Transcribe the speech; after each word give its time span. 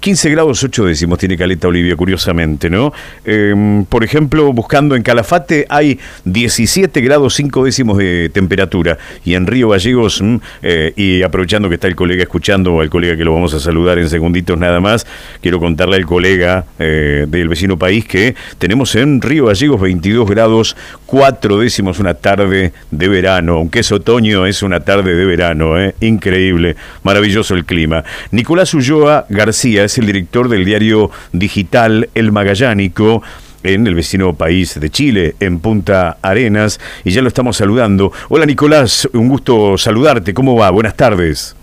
15 0.00 0.30
grados 0.30 0.64
8 0.64 0.86
décimos 0.86 1.18
tiene 1.18 1.36
Caleta 1.36 1.68
Olivia, 1.68 1.94
curiosamente, 1.94 2.70
¿no? 2.70 2.92
Eh, 3.24 3.84
por 3.88 4.02
ejemplo, 4.02 4.50
buscando 4.52 4.96
en 4.96 5.02
Calafate 5.02 5.66
hay 5.68 5.98
17 6.24 7.00
grados 7.02 7.34
5 7.34 7.64
décimos 7.64 7.98
de 7.98 8.30
temperatura. 8.32 8.96
Y 9.26 9.34
en 9.34 9.46
Río 9.46 9.68
Gallegos, 9.68 10.22
mm, 10.22 10.36
eh, 10.62 10.92
y 10.96 11.22
aprovechando 11.22 11.68
que 11.68 11.74
está 11.74 11.86
el 11.86 11.96
colega 11.96 12.22
escuchando, 12.22 12.80
al 12.80 12.88
colega 12.88 13.14
que 13.14 13.24
lo 13.24 13.34
vamos 13.34 13.52
a 13.52 13.60
saludar 13.60 13.98
en 13.98 14.08
segunditos 14.08 14.58
nada 14.58 14.80
más, 14.80 15.06
quiero 15.42 15.60
contarle 15.60 15.96
al 15.96 16.06
colega 16.06 16.64
eh, 16.78 17.26
del 17.28 17.48
vecino 17.48 17.78
país 17.78 18.06
que 18.06 18.34
tenemos 18.58 18.94
en 18.94 19.20
Río 19.20 19.46
Gallegos 19.46 19.80
22 19.82 20.28
grados 20.30 20.76
4 21.04 21.58
décimos 21.58 21.98
una 21.98 22.14
tarde 22.14 22.72
de 22.90 23.08
verano. 23.08 23.56
Aunque 23.56 23.80
es 23.80 23.92
otoño, 23.92 24.46
es 24.46 24.62
una 24.62 24.80
tarde 24.80 25.14
de 25.14 25.24
verano, 25.26 25.78
¿eh? 25.78 25.94
Increíble, 26.00 26.76
maravilloso 27.02 27.54
el 27.54 27.66
clima. 27.66 28.02
Nicolás 28.30 28.72
Ulloa 28.72 29.26
García 29.28 29.89
es 29.90 29.98
el 29.98 30.06
director 30.06 30.48
del 30.48 30.64
diario 30.64 31.10
digital 31.32 32.08
El 32.14 32.30
Magallánico 32.30 33.22
en 33.64 33.88
el 33.88 33.96
vecino 33.96 34.34
país 34.34 34.78
de 34.78 34.88
Chile, 34.88 35.34
en 35.40 35.58
Punta 35.58 36.18
Arenas, 36.22 36.78
y 37.04 37.10
ya 37.10 37.22
lo 37.22 37.28
estamos 37.28 37.56
saludando. 37.56 38.12
Hola 38.28 38.46
Nicolás, 38.46 39.08
un 39.12 39.28
gusto 39.28 39.76
saludarte, 39.76 40.32
¿cómo 40.32 40.54
va? 40.54 40.70
Buenas 40.70 40.94
tardes. 40.94 41.56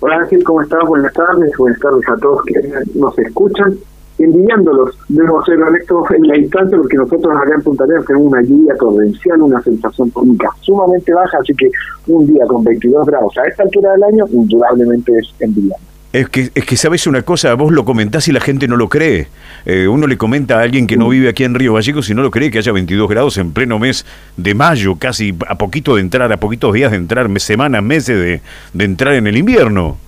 Hola 0.00 0.16
Ángel, 0.20 0.42
¿cómo 0.42 0.62
estás? 0.62 0.80
Buenas 0.86 1.12
tardes, 1.12 1.52
buenas 1.58 1.78
tardes 1.80 2.08
a 2.08 2.16
todos 2.16 2.42
que 2.46 2.54
nos 2.94 3.18
escuchan. 3.18 3.76
Envidiándolos, 4.18 4.98
debo 5.08 5.44
ser 5.44 5.62
honesto 5.62 6.02
en 6.16 6.26
la 6.28 6.38
instancia, 6.38 6.78
porque 6.78 6.96
nosotros 6.96 7.36
acá 7.36 7.54
en 7.54 7.62
Punta 7.62 7.84
Arenas 7.84 8.06
tenemos 8.06 8.32
una 8.32 8.42
lluvia 8.42 8.74
torrencial, 8.76 9.42
una 9.42 9.60
sensación 9.60 10.10
térmica 10.12 10.48
sumamente 10.62 11.12
baja, 11.12 11.38
así 11.38 11.54
que 11.54 11.70
un 12.06 12.26
día 12.26 12.46
con 12.46 12.64
22 12.64 13.06
grados 13.06 13.36
a 13.36 13.46
esta 13.46 13.64
altura 13.64 13.92
del 13.92 14.02
año, 14.04 14.24
indudablemente 14.32 15.12
es 15.18 15.28
envidiable. 15.40 15.87
Es 16.10 16.30
que, 16.30 16.50
es 16.54 16.64
que 16.64 16.76
sabes 16.78 17.06
una 17.06 17.20
cosa, 17.20 17.52
vos 17.54 17.70
lo 17.70 17.84
comentás 17.84 18.28
y 18.28 18.32
la 18.32 18.40
gente 18.40 18.66
no 18.66 18.76
lo 18.76 18.88
cree. 18.88 19.28
Eh, 19.66 19.88
uno 19.88 20.06
le 20.06 20.16
comenta 20.16 20.58
a 20.58 20.62
alguien 20.62 20.86
que 20.86 20.96
no 20.96 21.08
vive 21.10 21.28
aquí 21.28 21.44
en 21.44 21.54
Río 21.54 21.74
Gallegos 21.74 22.08
y 22.08 22.14
no 22.14 22.22
lo 22.22 22.30
cree 22.30 22.50
que 22.50 22.58
haya 22.58 22.72
22 22.72 23.08
grados 23.10 23.36
en 23.36 23.52
pleno 23.52 23.78
mes 23.78 24.06
de 24.36 24.54
mayo, 24.54 24.96
casi 24.96 25.36
a 25.46 25.58
poquito 25.58 25.96
de 25.96 26.00
entrar, 26.00 26.32
a 26.32 26.38
poquitos 26.38 26.72
días 26.72 26.92
de 26.92 26.96
entrar, 26.96 27.28
semanas, 27.40 27.82
meses 27.82 28.18
de, 28.18 28.40
de 28.72 28.84
entrar 28.84 29.14
en 29.14 29.26
el 29.26 29.36
invierno. 29.36 29.98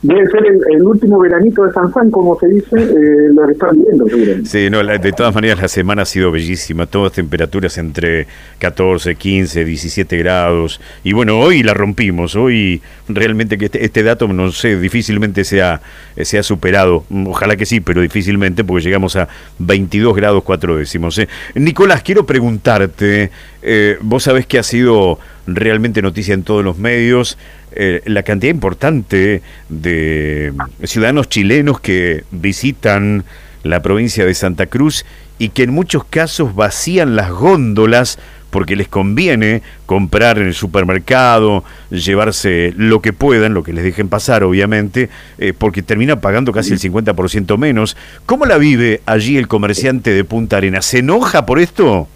Debe 0.00 0.26
ser 0.28 0.46
el, 0.46 0.60
el 0.76 0.82
último 0.84 1.18
veranito 1.18 1.64
de 1.64 1.72
San 1.72 1.90
Juan, 1.90 2.10
como 2.10 2.38
se 2.38 2.46
dice, 2.48 2.76
eh, 2.76 3.28
lo 3.32 3.46
que 3.46 3.52
están 3.52 3.70
viendo, 3.82 4.06
seguramente. 4.08 4.48
Sí, 4.48 4.70
no, 4.70 4.82
la- 4.82 4.98
de 4.98 5.12
todas 5.12 5.34
maneras 5.34 5.60
la 5.60 5.66
semana 5.68 6.02
ha 6.02 6.06
sido 6.06 6.30
bellísima, 6.30 6.86
todas 6.86 7.12
temperaturas 7.12 7.76
entre 7.78 8.26
14, 8.60 9.16
15, 9.16 9.64
17 9.64 10.16
grados. 10.18 10.80
Y 11.02 11.12
bueno, 11.14 11.40
hoy 11.40 11.62
la 11.64 11.74
rompimos, 11.74 12.36
hoy 12.36 12.80
realmente 13.08 13.58
que 13.58 13.64
este, 13.64 13.84
este 13.84 14.02
dato, 14.04 14.28
no 14.28 14.52
sé, 14.52 14.78
difícilmente 14.78 15.42
sea, 15.44 15.80
sea 16.22 16.42
superado. 16.44 17.04
Mm, 17.08 17.26
Ojalá 17.28 17.56
que 17.56 17.66
sí, 17.66 17.80
pero 17.80 18.00
difícilmente 18.00 18.62
porque 18.64 18.84
llegamos 18.84 19.16
a 19.16 19.28
22 19.58 20.14
grados 20.14 20.42
4 20.44 20.76
décimos. 20.76 21.18
¿eh? 21.18 21.28
Nicolás, 21.54 22.02
quiero 22.02 22.24
preguntarte, 22.24 23.30
eh, 23.62 23.96
vos 24.00 24.22
sabés 24.22 24.46
que 24.46 24.58
ha 24.58 24.62
sido 24.62 25.18
realmente 25.46 26.02
noticia 26.02 26.34
en 26.34 26.42
todos 26.42 26.62
los 26.64 26.78
medios, 26.78 27.38
eh, 27.72 28.02
la 28.06 28.22
cantidad 28.22 28.52
importante 28.52 29.42
de 29.68 30.52
ciudadanos 30.84 31.28
chilenos 31.28 31.80
que 31.80 32.24
visitan 32.30 33.24
la 33.62 33.82
provincia 33.82 34.24
de 34.24 34.34
Santa 34.34 34.66
Cruz 34.66 35.04
y 35.38 35.50
que 35.50 35.64
en 35.64 35.70
muchos 35.70 36.04
casos 36.04 36.54
vacían 36.54 37.16
las 37.16 37.30
góndolas 37.30 38.18
porque 38.50 38.76
les 38.76 38.88
conviene 38.88 39.62
comprar 39.86 40.38
en 40.38 40.46
el 40.46 40.54
supermercado, 40.54 41.64
llevarse 41.90 42.72
lo 42.76 43.02
que 43.02 43.12
puedan, 43.12 43.54
lo 43.54 43.62
que 43.62 43.72
les 43.72 43.84
dejen 43.84 44.08
pasar, 44.08 44.42
obviamente, 44.42 45.10
eh, 45.38 45.52
porque 45.56 45.82
termina 45.82 46.20
pagando 46.20 46.52
casi 46.52 46.72
el 46.72 46.80
50% 46.80 47.58
menos. 47.58 47.96
¿Cómo 48.26 48.46
la 48.46 48.56
vive 48.56 49.02
allí 49.06 49.36
el 49.36 49.48
comerciante 49.48 50.12
de 50.12 50.24
Punta 50.24 50.56
Arenas? 50.56 50.86
¿Se 50.86 51.00
enoja 51.00 51.44
por 51.44 51.58
esto? 51.58 52.08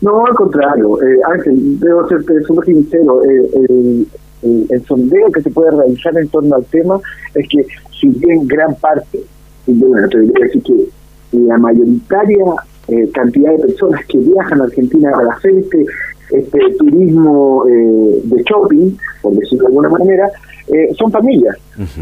No, 0.00 0.24
al 0.24 0.34
contrario, 0.34 1.00
eh, 1.02 1.18
Ángel, 1.26 1.78
debo 1.78 2.08
serte 2.08 2.42
súper 2.42 2.64
sincero. 2.64 3.22
eh, 3.24 4.06
el, 4.42 4.84
sondeo 4.86 5.30
que 5.32 5.42
se 5.42 5.50
puede 5.50 5.70
realizar 5.70 6.16
en 6.16 6.28
torno 6.28 6.56
al 6.56 6.64
tema 6.64 6.98
es 7.34 7.46
que, 7.48 7.66
si 8.00 8.08
bien 8.08 8.46
gran 8.46 8.74
parte, 8.76 9.20
bueno, 9.66 10.08
decir 10.08 10.62
que 10.62 10.88
la 11.32 11.58
mayoritaria 11.58 12.44
eh, 12.88 13.08
cantidad 13.12 13.52
de 13.52 13.58
personas 13.58 14.04
que 14.06 14.18
viajan 14.18 14.60
a 14.60 14.64
Argentina 14.64 15.10
para 15.12 15.32
hacer 15.34 15.52
este, 15.58 15.84
este 16.30 16.58
turismo 16.78 17.64
eh, 17.68 18.20
de 18.24 18.42
shopping, 18.42 18.96
por 19.22 19.34
decirlo 19.34 19.62
de 19.62 19.66
alguna 19.68 19.88
manera, 19.90 20.30
eh, 20.72 20.88
son 20.98 21.10
familias. 21.10 21.56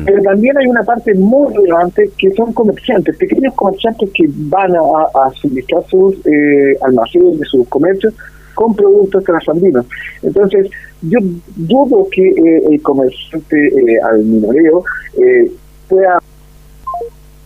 Pero 0.05 0.23
también 0.23 0.57
hay 0.59 0.67
una 0.67 0.83
parte 0.83 1.15
muy 1.15 1.55
relevante 1.55 2.11
que 2.19 2.31
son 2.33 2.53
comerciantes, 2.53 3.17
pequeños 3.17 3.55
comerciantes 3.55 4.11
que 4.15 4.25
van 4.29 4.75
a, 4.77 4.81
a 4.81 5.31
suministrar 5.41 5.83
sus 5.89 6.15
eh, 6.27 6.77
almacenes, 6.83 7.41
sus 7.51 7.67
comercios 7.69 8.15
con 8.55 8.75
productos 8.75 9.23
trasandinos. 9.25 9.87
Entonces, 10.23 10.69
yo 11.03 11.19
dudo 11.57 12.09
que 12.11 12.29
eh, 12.29 12.63
el 12.73 12.83
comerciante 12.83 13.69
eh, 13.69 13.99
al 14.03 14.25
minoreo 14.25 14.83
eh, 15.17 15.51
pueda 15.89 16.19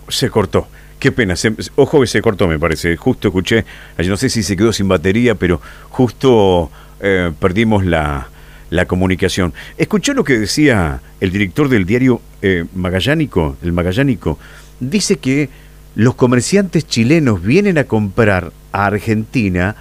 Se 0.09 0.31
cortó. 0.31 0.66
Qué 0.99 1.10
pena. 1.12 1.34
se- 1.37 1.53
ojo 1.77 2.00
que 2.00 2.06
se 2.06 2.22
cortó, 2.22 2.47
me 2.49 2.59
parece. 2.59 2.97
Justo 2.97 3.28
escuché, 3.28 3.65
no 4.09 4.16
sé 4.16 4.28
si 4.31 4.43
se 4.43 4.56
quedó 4.56 4.72
sin 4.72 4.89
batería, 4.89 5.34
pero 5.34 5.60
justo 5.91 6.71
eh, 7.00 7.31
perdimos 7.41 7.84
la, 7.84 8.28
la 8.72 8.87
comunicación. 8.87 9.53
¿Escuchó 9.77 10.15
lo 10.15 10.25
que 10.25 10.38
decía 10.38 11.03
el 11.21 11.31
director 11.31 11.69
del 11.69 11.84
diario 11.84 12.22
eh, 12.41 12.65
Magallánico? 12.75 13.56
El 13.62 13.72
Magallánico 13.72 14.38
dice 14.81 15.16
que 15.16 15.50
los 15.94 16.15
comerciantes 16.15 16.87
chilenos 16.87 17.43
vienen 17.43 17.77
a 17.77 17.84
comprar 17.84 18.50
a 18.72 18.87
Argentina 18.87 19.77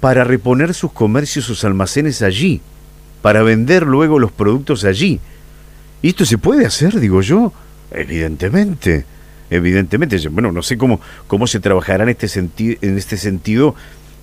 para 0.00 0.24
reponer 0.24 0.72
sus 0.72 0.90
comercios, 0.90 1.44
sus 1.44 1.64
almacenes 1.64 2.22
allí, 2.22 2.62
para 3.20 3.42
vender 3.42 3.82
luego 3.86 4.18
los 4.18 4.32
productos 4.32 4.84
allí. 4.84 5.20
¿Y 6.00 6.08
esto 6.08 6.24
se 6.24 6.38
puede 6.38 6.64
hacer, 6.64 6.98
digo 6.98 7.20
yo? 7.20 7.52
Evidentemente, 7.90 9.04
evidentemente. 9.50 10.16
Bueno, 10.30 10.50
no 10.50 10.62
sé 10.62 10.78
cómo, 10.78 10.98
cómo 11.26 11.46
se 11.46 11.60
trabajará 11.60 12.04
en 12.04 12.08
este, 12.08 12.40
en 12.80 12.96
este 12.96 13.18
sentido 13.18 13.74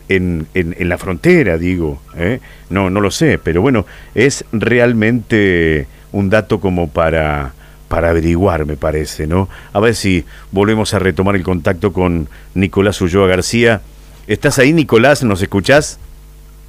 en, 0.10 0.48
en- 0.54 0.76
en 0.78 0.90
la 0.90 0.98
frontera, 0.98 1.58
digo. 1.58 2.00
¿eh? 2.16 2.40
No, 2.70 2.90
no 2.90 3.02
lo 3.02 3.12
sé, 3.12 3.40
pero 3.42 3.62
bueno, 3.62 3.86
es 4.16 4.44
realmente 4.52 5.88
un 6.12 6.30
dato 6.30 6.60
como 6.60 6.88
para, 6.90 7.54
para 7.88 8.10
averiguar, 8.10 8.66
me 8.66 8.78
parece, 8.78 9.28
¿no? 9.28 9.50
A 9.74 9.80
ver 9.80 9.96
si 9.96 10.26
volvemos 10.52 10.94
a 10.94 11.00
retomar 11.00 11.36
el 11.36 11.44
contacto 11.44 11.94
con 11.94 12.28
Nicolás 12.56 13.02
Ulloa 13.02 13.28
García. 13.28 13.82
¿Estás 14.28 14.60
ahí, 14.60 14.74
Nicolás? 14.74 15.24
¿Nos 15.24 15.42
escuchás? 15.42 16.00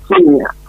Sí. 0.09 0.15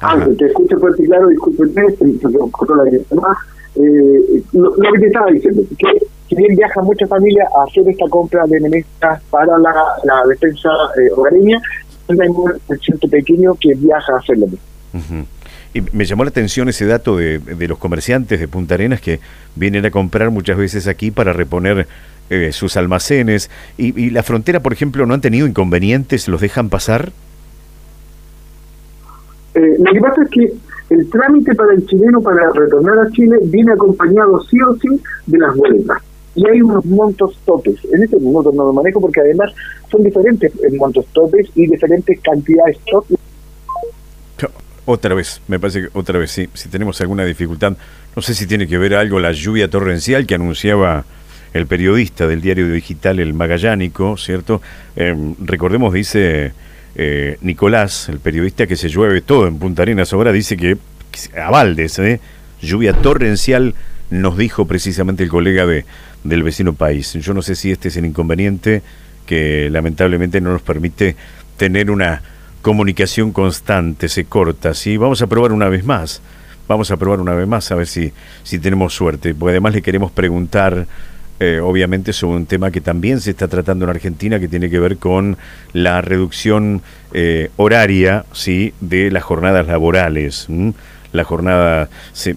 Ángel, 0.01 0.35
te 0.37 0.45
escucho 0.47 0.77
fuerte 0.79 1.03
y 1.03 1.07
claro, 1.07 1.27
discúlpenme, 1.27 1.91
se 1.95 2.05
me 2.27 2.37
cortó 2.51 2.75
la 2.75 2.83
llamada. 2.85 3.37
Eh, 3.75 4.41
lo, 4.53 4.75
lo 4.75 4.91
que 4.93 4.99
te 4.99 5.07
estaba 5.07 5.31
diciendo, 5.31 5.61
que 5.77 5.87
si 6.27 6.35
bien 6.35 6.55
viaja 6.55 6.81
mucha 6.81 7.07
familia 7.07 7.47
a 7.57 7.63
hacer 7.63 7.87
esta 7.87 8.05
compra 8.09 8.45
de 8.47 8.59
menestras 8.59 9.21
para 9.29 9.57
la, 9.57 9.71
la 10.03 10.23
defensa 10.27 10.69
eh, 10.97 11.09
hogareña, 11.15 11.61
ciento 12.81 13.07
pequeño 13.07 13.55
que 13.55 13.75
viaja 13.75 14.13
a 14.13 14.17
hacerlo. 14.19 14.47
Y 15.73 15.81
me 15.81 16.05
llamó 16.05 16.23
la 16.23 16.29
atención 16.29 16.67
ese 16.67 16.85
dato 16.85 17.17
de, 17.17 17.37
de 17.39 17.67
los 17.67 17.77
comerciantes 17.77 18.39
de 18.39 18.47
Punta 18.47 18.73
Arenas 18.73 19.01
que 19.01 19.19
vienen 19.55 19.85
a 19.85 19.91
comprar 19.91 20.31
muchas 20.31 20.57
veces 20.57 20.87
aquí 20.87 21.11
para 21.11 21.31
reponer 21.31 21.87
eh, 22.29 22.51
sus 22.51 22.75
almacenes. 22.75 23.49
Y, 23.77 23.99
y 23.99 24.09
la 24.09 24.23
frontera, 24.23 24.61
por 24.61 24.73
ejemplo, 24.73 25.05
no 25.05 25.13
han 25.13 25.21
tenido 25.21 25.47
inconvenientes, 25.47 26.27
los 26.27 26.41
dejan 26.41 26.69
pasar. 26.69 27.11
Eh, 29.53 29.75
lo 29.79 29.91
que 29.91 29.99
pasa 29.99 30.23
es 30.23 30.29
que 30.29 30.53
el 30.89 31.09
trámite 31.09 31.53
para 31.53 31.73
el 31.73 31.85
chileno 31.85 32.21
para 32.21 32.51
retornar 32.51 32.99
a 32.99 33.11
Chile 33.11 33.37
viene 33.43 33.71
acompañado 33.73 34.43
sí 34.45 34.59
o 34.61 34.75
sí 34.77 34.89
de 35.27 35.37
las 35.37 35.55
boletas. 35.55 35.97
Y 36.39 36.47
hay 36.47 36.61
unos 36.61 36.85
montos 36.85 37.37
topes. 37.45 37.75
En 37.91 38.01
este 38.01 38.17
momento 38.17 38.53
no 38.53 38.67
lo 38.67 38.71
manejo 38.71 39.01
porque 39.01 39.19
además 39.19 39.51
son 39.91 40.05
diferentes 40.05 40.53
eh, 40.55 40.71
montos 40.77 41.05
topes 41.11 41.47
y 41.53 41.67
diferentes 41.67 42.17
cantidades 42.21 42.77
topes. 42.89 43.17
Otra 44.85 45.13
vez, 45.13 45.41
me 45.49 45.59
parece 45.59 45.81
que 45.81 45.89
otra 45.93 46.17
vez, 46.17 46.31
sí. 46.31 46.47
Si 46.53 46.69
tenemos 46.69 46.99
alguna 47.01 47.25
dificultad, 47.25 47.73
no 48.15 48.21
sé 48.21 48.33
si 48.33 48.47
tiene 48.47 48.67
que 48.67 48.77
ver 48.77 48.95
algo 48.95 49.19
la 49.19 49.33
lluvia 49.33 49.69
torrencial 49.69 50.25
que 50.25 50.35
anunciaba 50.35 51.03
el 51.53 51.67
periodista 51.67 52.25
del 52.25 52.41
diario 52.41 52.71
digital 52.71 53.19
El 53.19 53.33
Magallánico, 53.33 54.15
¿cierto? 54.15 54.61
Eh, 54.95 55.13
recordemos, 55.39 55.93
dice 55.93 56.53
eh, 56.95 57.37
Nicolás, 57.41 58.07
el 58.07 58.19
periodista, 58.19 58.65
que 58.65 58.77
se 58.77 58.87
llueve 58.87 59.19
todo 59.19 59.45
en 59.45 59.59
Punta 59.59 59.81
Arenas. 59.81 60.13
Ahora 60.13 60.31
dice 60.31 60.55
que, 60.55 60.77
a 61.37 61.51
baldes, 61.51 61.99
¿eh? 61.99 62.21
Lluvia 62.61 62.93
torrencial, 62.93 63.75
nos 64.09 64.37
dijo 64.37 64.65
precisamente 64.65 65.21
el 65.23 65.29
colega 65.29 65.65
de, 65.65 65.85
del 66.23 66.43
vecino 66.43 66.73
país. 66.73 67.13
Yo 67.13 67.33
no 67.33 67.41
sé 67.41 67.55
si 67.55 67.71
este 67.71 67.87
es 67.87 67.97
el 67.97 68.05
inconveniente 68.05 68.81
que 69.25 69.69
lamentablemente 69.69 70.41
no 70.41 70.51
nos 70.51 70.61
permite 70.61 71.15
tener 71.57 71.91
una 71.91 72.21
comunicación 72.61 73.31
constante, 73.31 74.09
se 74.09 74.25
corta, 74.25 74.73
¿sí? 74.73 74.97
Vamos 74.97 75.21
a 75.21 75.27
probar 75.27 75.51
una 75.51 75.69
vez 75.69 75.83
más. 75.83 76.21
Vamos 76.67 76.91
a 76.91 76.97
probar 76.97 77.19
una 77.19 77.33
vez 77.33 77.47
más 77.47 77.71
a 77.71 77.75
ver 77.75 77.87
si, 77.87 78.11
si 78.43 78.59
tenemos 78.59 78.93
suerte. 78.93 79.33
Porque 79.33 79.51
además 79.51 79.73
le 79.73 79.81
queremos 79.81 80.11
preguntar, 80.11 80.87
eh, 81.39 81.59
obviamente, 81.63 82.13
sobre 82.13 82.37
un 82.37 82.45
tema 82.45 82.71
que 82.71 82.81
también 82.81 83.21
se 83.21 83.31
está 83.31 83.47
tratando 83.47 83.85
en 83.85 83.91
Argentina, 83.91 84.39
que 84.39 84.47
tiene 84.47 84.69
que 84.69 84.79
ver 84.79 84.97
con 84.97 85.37
la 85.73 86.01
reducción 86.01 86.81
eh, 87.13 87.49
horaria, 87.57 88.25
¿sí? 88.33 88.73
De 88.81 89.09
las 89.09 89.23
jornadas 89.23 89.67
laborales 89.67 90.47
la 91.11 91.23
jornada, 91.23 91.89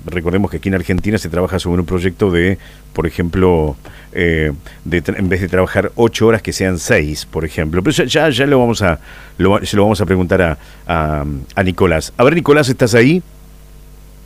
recordemos 0.07 0.51
que 0.51 0.59
aquí 0.59 0.69
en 0.69 0.75
Argentina 0.75 1.19
se 1.19 1.29
trabaja 1.29 1.59
sobre 1.59 1.81
un 1.81 1.87
proyecto 1.87 2.31
de, 2.31 2.59
por 2.93 3.07
ejemplo, 3.07 3.77
eh, 4.13 4.53
de, 4.85 5.03
en 5.07 5.29
vez 5.29 5.41
de 5.41 5.49
trabajar 5.49 5.93
ocho 5.97 6.27
horas 6.27 6.43
que 6.43 6.53
sean 6.53 6.79
seis, 6.79 7.27
por 7.27 7.45
ejemplo. 7.45 7.83
Pero 7.83 8.05
ya, 8.05 8.29
ya, 8.31 8.47
lo 8.47 8.59
vamos 8.59 8.83
a, 8.83 8.99
lo, 9.39 9.65
se 9.65 9.77
lo 9.77 9.83
vamos 9.83 10.01
a 10.01 10.07
preguntar 10.07 10.43
a, 10.43 10.59
a, 10.87 11.25
a 11.55 11.63
Nicolás. 11.63 12.13
A 12.17 12.25
ver, 12.25 12.35
Nicolás, 12.35 12.69
¿estás 12.69 12.95
ahí? 12.95 13.23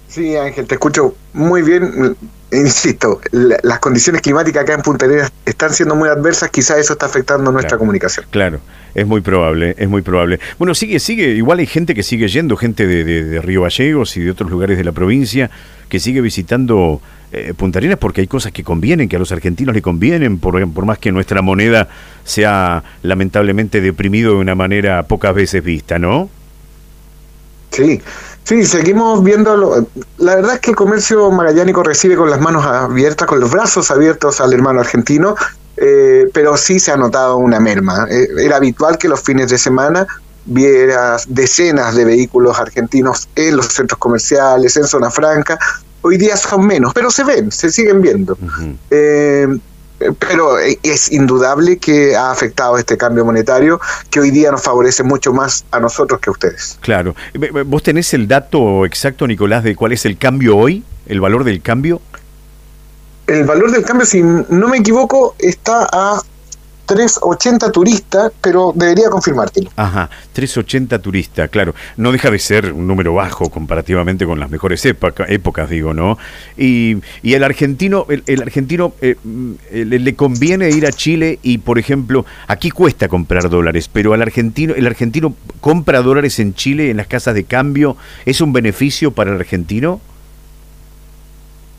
Sí, 0.08 0.36
Ángel, 0.36 0.66
te 0.66 0.74
escucho 0.76 1.14
muy 1.32 1.62
bien 1.62 2.16
insisto, 2.52 3.20
las 3.32 3.80
condiciones 3.80 4.22
climáticas 4.22 4.62
acá 4.62 4.74
en 4.74 4.82
Punta 4.82 5.06
Arenas 5.06 5.32
están 5.44 5.72
siendo 5.72 5.96
muy 5.96 6.08
adversas, 6.08 6.50
quizás 6.50 6.78
eso 6.78 6.92
está 6.92 7.06
afectando 7.06 7.50
nuestra 7.50 7.76
comunicación. 7.76 8.24
Claro, 8.30 8.60
es 8.94 9.06
muy 9.06 9.20
probable, 9.20 9.74
es 9.78 9.88
muy 9.88 10.02
probable. 10.02 10.38
Bueno, 10.58 10.74
sigue, 10.74 11.00
sigue, 11.00 11.30
igual 11.30 11.58
hay 11.58 11.66
gente 11.66 11.94
que 11.94 12.02
sigue 12.02 12.28
yendo, 12.28 12.56
gente 12.56 12.86
de, 12.86 13.40
Río 13.42 13.62
Gallegos 13.62 14.16
y 14.16 14.20
de 14.20 14.30
otros 14.30 14.50
lugares 14.50 14.78
de 14.78 14.84
la 14.84 14.92
provincia, 14.92 15.50
que 15.88 15.98
sigue 15.98 16.20
visitando 16.20 17.00
eh, 17.32 17.52
Punta 17.56 17.80
Arenas 17.80 17.98
porque 17.98 18.20
hay 18.20 18.26
cosas 18.28 18.52
que 18.52 18.62
convienen, 18.62 19.08
que 19.08 19.16
a 19.16 19.18
los 19.18 19.32
argentinos 19.32 19.74
le 19.74 19.82
convienen, 19.82 20.38
por, 20.38 20.70
por 20.70 20.86
más 20.86 20.98
que 20.98 21.10
nuestra 21.10 21.42
moneda 21.42 21.88
sea 22.24 22.84
lamentablemente 23.02 23.80
deprimido 23.80 24.34
de 24.34 24.38
una 24.38 24.54
manera 24.54 25.02
pocas 25.04 25.34
veces 25.34 25.64
vista, 25.64 25.98
¿no? 25.98 26.30
Sí, 27.72 28.00
Sí, 28.46 28.64
seguimos 28.64 29.25
viendo. 29.25 29.88
la 30.19 30.37
verdad 30.37 30.54
es 30.54 30.60
que 30.60 30.70
el 30.70 30.76
comercio 30.76 31.32
magallánico 31.32 31.82
recibe 31.82 32.14
con 32.14 32.31
las 32.31 32.40
manos 32.40 32.64
abiertas, 32.64 33.26
con 33.26 33.40
los 33.40 33.50
brazos 33.50 33.90
abiertos 33.90 34.40
al 34.40 34.52
hermano 34.52 34.78
argentino, 34.78 35.34
eh, 35.76 36.26
pero 36.32 36.56
sí 36.56 36.78
se 36.78 36.93
ha 36.93 36.96
notado 36.96 37.38
una 37.38 37.58
merma. 37.58 38.06
Eh, 38.08 38.28
era 38.38 38.58
habitual 38.58 38.98
que 38.98 39.08
los 39.08 39.20
fines 39.20 39.50
de 39.50 39.58
semana 39.58 40.06
vieras 40.44 41.25
decenas 41.28 41.96
de 41.96 42.04
vehículos 42.04 42.60
argentinos 42.60 43.28
en 43.34 43.56
los 43.56 43.66
centros 43.66 43.98
comerciales, 43.98 44.76
en 44.76 44.84
zona 44.84 45.10
franca. 45.10 45.58
Hoy 46.02 46.16
día 46.16 46.37
son 46.37 46.69
menos, 46.69 46.94
pero 46.94 47.10
se 47.10 47.25
ven, 47.25 47.50
se 47.50 47.72
siguen 47.72 48.00
viendo. 48.00 48.38
Pero 48.88 49.54
eh, 49.54 49.58
es 50.82 51.12
indudable 51.12 51.78
que 51.78 52.16
ha 52.16 52.31
afectado 52.31 52.78
este 52.78 52.96
cambio 52.96 53.25
monetario 53.25 53.81
que 54.10 54.20
hoy 54.20 54.31
día 54.31 54.50
nos 54.50 54.62
favorece 54.62 55.02
mucho 55.02 55.32
más 55.32 55.64
a 55.70 55.81
nosotros 55.81 56.20
que 56.20 56.31
a 56.31 56.32
ustedes. 56.32 56.78
Claro. 56.81 57.14
¿Vos 57.66 57.82
tenés 57.82 58.12
el 58.14 58.28
dato 58.28 58.84
exacto, 58.84 59.26
Nicolás, 59.26 59.64
de 59.64 59.75
cuál 59.75 59.93
es 59.93 60.04
el 60.04 60.19
cambio 60.19 60.56
hoy? 60.56 60.84
¿El 61.06 61.20
valor 61.20 61.44
del 61.44 61.62
cambio? 61.62 62.00
El 63.26 63.44
valor 63.44 63.70
del 63.72 63.84
cambio, 63.84 64.06
si 64.06 64.22
no 64.22 64.69
me 64.69 64.78
equivoco, 64.78 65.34
está 65.38 65.87
a 65.90 66.20
380 66.86 67.72
turistas, 67.72 68.32
pero 68.40 68.72
debería 68.74 69.10
confirmártelo. 69.10 69.70
Ajá, 69.76 70.08
380 70.32 70.98
turistas, 71.00 71.50
claro. 71.50 71.74
No 71.96 72.12
deja 72.12 72.30
de 72.30 72.38
ser 72.38 72.72
un 72.72 72.86
número 72.86 73.14
bajo 73.14 73.50
comparativamente 73.50 74.24
con 74.24 74.38
las 74.38 74.50
mejores 74.50 74.84
épocas, 74.84 75.68
digo, 75.68 75.92
¿no? 75.92 76.16
Y, 76.56 76.98
y 77.22 77.34
el 77.34 77.44
argentino, 77.44 78.06
el, 78.08 78.42
argentino 78.42 78.94
eh, 79.00 79.16
mm, 79.22 79.52
le, 79.72 80.14
conviene 80.14 80.70
ir 80.70 80.86
a 80.86 80.92
Chile 80.92 81.38
y, 81.42 81.58
por 81.58 81.78
ejemplo, 81.78 82.24
aquí 82.46 82.70
cuesta 82.70 83.08
comprar 83.08 83.50
dólares, 83.50 83.90
pero 83.92 84.14
al 84.14 84.22
argentino, 84.22 84.74
el 84.74 84.86
argentino 84.86 85.34
compra 85.60 86.02
dólares 86.02 86.38
en 86.38 86.54
Chile 86.54 86.90
en 86.90 86.96
las 86.96 87.06
casas 87.06 87.34
de 87.34 87.44
cambio, 87.44 87.96
¿es 88.24 88.40
un 88.40 88.52
beneficio 88.52 89.10
para 89.10 89.32
el 89.32 89.38
argentino? 89.38 90.00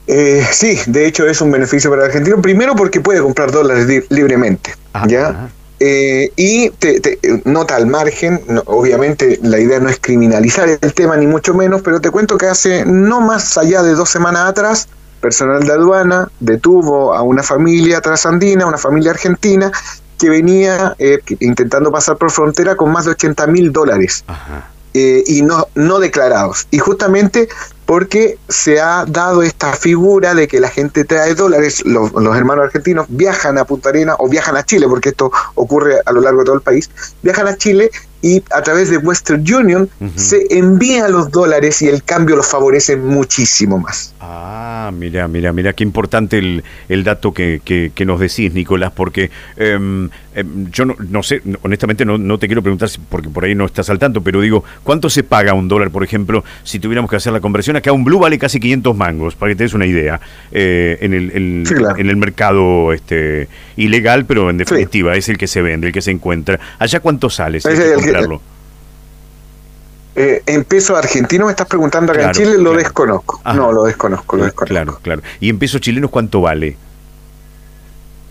Eh, 0.07 0.45
sí, 0.51 0.79
de 0.87 1.05
hecho 1.05 1.27
es 1.27 1.41
un 1.41 1.51
beneficio 1.51 1.89
para 1.89 2.03
el 2.03 2.07
argentino. 2.07 2.41
Primero 2.41 2.75
porque 2.75 3.01
puede 3.01 3.21
comprar 3.21 3.51
dólares 3.51 4.05
libremente. 4.09 4.73
¿Ya? 5.07 5.49
Eh, 5.79 6.31
y 6.35 6.71
te, 6.71 7.19
nota 7.45 7.75
al 7.75 7.85
margen, 7.85 8.41
obviamente 8.65 9.39
la 9.43 9.59
idea 9.59 9.79
no 9.79 9.89
es 9.89 9.99
criminalizar 9.99 10.67
el 10.69 10.93
tema 10.93 11.15
ni 11.17 11.27
mucho 11.27 11.53
menos, 11.53 11.81
pero 11.83 12.01
te 12.01 12.09
cuento 12.09 12.37
que 12.37 12.47
hace 12.47 12.83
no 12.85 13.21
más 13.21 13.57
allá 13.57 13.83
de 13.83 13.93
dos 13.93 14.09
semanas 14.09 14.49
atrás, 14.49 14.87
personal 15.21 15.63
de 15.63 15.71
aduana 15.71 16.29
detuvo 16.39 17.13
a 17.13 17.21
una 17.21 17.43
familia 17.43 18.01
trasandina, 18.01 18.65
una 18.65 18.77
familia 18.77 19.11
argentina, 19.11 19.71
que 20.17 20.29
venía 20.29 20.95
eh, 20.97 21.19
intentando 21.41 21.91
pasar 21.91 22.17
por 22.17 22.31
frontera 22.31 22.75
con 22.75 22.91
más 22.91 23.05
de 23.05 23.11
80 23.11 23.45
mil 23.47 23.71
dólares. 23.71 24.25
y 24.93 25.43
no, 25.43 25.67
no 25.75 25.99
declarados. 25.99 26.67
Y 26.71 26.79
justamente 26.79 27.49
porque 27.87 28.37
se 28.49 28.81
ha 28.81 29.05
dado 29.05 29.41
esta 29.41 29.71
figura 29.71 30.35
de 30.35 30.49
que 30.49 30.59
la 30.59 30.67
gente 30.67 31.05
trae 31.05 31.33
dólares, 31.35 31.83
los, 31.85 32.11
hermanos 32.13 32.65
argentinos 32.65 33.05
viajan 33.07 33.57
a 33.57 33.63
Punta 33.63 33.87
Arena 33.89 34.13
o 34.19 34.27
viajan 34.27 34.57
a 34.57 34.63
Chile, 34.63 34.87
porque 34.89 35.09
esto 35.09 35.31
ocurre 35.55 35.95
a 36.05 36.11
lo 36.11 36.19
largo 36.19 36.39
de 36.39 36.45
todo 36.45 36.55
el 36.55 36.61
país, 36.61 36.89
viajan 37.23 37.47
a 37.47 37.55
Chile 37.55 37.89
y 38.21 38.43
a 38.51 38.61
través 38.61 38.89
de 38.89 38.97
Western 38.97 39.43
Union 39.53 39.89
se 40.15 40.45
envían 40.49 41.11
los 41.11 41.31
dólares 41.31 41.81
y 41.81 41.87
el 41.87 42.03
cambio 42.03 42.35
los 42.35 42.47
favorece 42.47 42.97
muchísimo 42.97 43.77
más. 43.77 44.13
Ah, 44.19 44.91
mira, 44.93 45.27
mira, 45.27 45.53
mira, 45.53 45.73
qué 45.73 45.83
importante 45.83 46.37
el, 46.37 46.63
el 46.89 47.03
dato 47.03 47.33
que, 47.33 47.61
que, 47.63 48.05
nos 48.05 48.19
decís, 48.19 48.53
Nicolás, 48.53 48.91
porque 48.95 49.29
em, 49.55 50.09
yo 50.71 50.85
no, 50.85 51.23
sé, 51.23 51.41
honestamente 51.63 52.05
no, 52.05 52.17
no, 52.17 52.37
te 52.37 52.47
quiero 52.47 52.61
preguntar 52.61 52.89
porque 53.09 53.29
por 53.29 53.45
ahí 53.45 53.55
no 53.55 53.65
estás 53.65 53.89
al 53.89 53.99
tanto, 53.99 54.21
pero 54.21 54.41
digo, 54.41 54.63
¿cuánto 54.83 55.09
se 55.09 55.23
paga 55.23 55.53
un 55.53 55.67
dólar, 55.67 55.91
por 55.91 56.03
ejemplo, 56.03 56.43
si 56.63 56.79
tuviéramos 56.79 57.09
que 57.09 57.17
hacer 57.17 57.33
la 57.33 57.39
conversión? 57.39 57.75
Acá 57.75 57.91
un 57.91 58.03
blue 58.03 58.19
vale 58.19 58.37
casi 58.37 58.59
500 58.59 58.95
mangos, 58.95 59.35
para 59.35 59.51
que 59.51 59.55
te 59.55 59.63
des 59.63 59.73
una 59.73 59.85
idea, 59.85 60.19
eh, 60.51 60.97
en, 61.01 61.13
el, 61.13 61.31
en 61.97 62.09
el 62.09 62.17
mercado 62.17 62.93
este 62.93 63.47
ilegal, 63.77 64.25
pero 64.25 64.49
en 64.49 64.57
definitiva 64.57 65.15
es 65.15 65.29
el 65.29 65.37
que 65.37 65.47
se 65.47 65.61
vende, 65.61 65.87
el 65.87 65.93
que 65.93 66.01
se 66.01 66.11
encuentra. 66.11 66.59
¿Allá 66.79 66.99
cuánto 66.99 67.29
sale? 67.29 67.61
Si 67.61 67.69
comprarlo? 68.13 68.41
Eh, 70.15 70.41
en 70.47 70.63
peso 70.63 70.97
argentino 70.97 71.45
me 71.45 71.51
estás 71.51 71.67
preguntando 71.67 72.11
acá 72.11 72.25
en 72.25 72.31
Chile, 72.31 72.57
lo 72.57 72.73
desconozco. 72.73 73.39
No, 73.53 73.71
lo 73.71 73.83
desconozco, 73.83 74.35
lo 74.35 74.45
desconozco. 74.45 74.73
Claro, 74.73 74.99
claro. 75.03 75.21
¿Y 75.39 75.49
en 75.49 75.59
pesos 75.59 75.79
chilenos 75.79 76.09
cuánto 76.09 76.41
vale? 76.41 76.75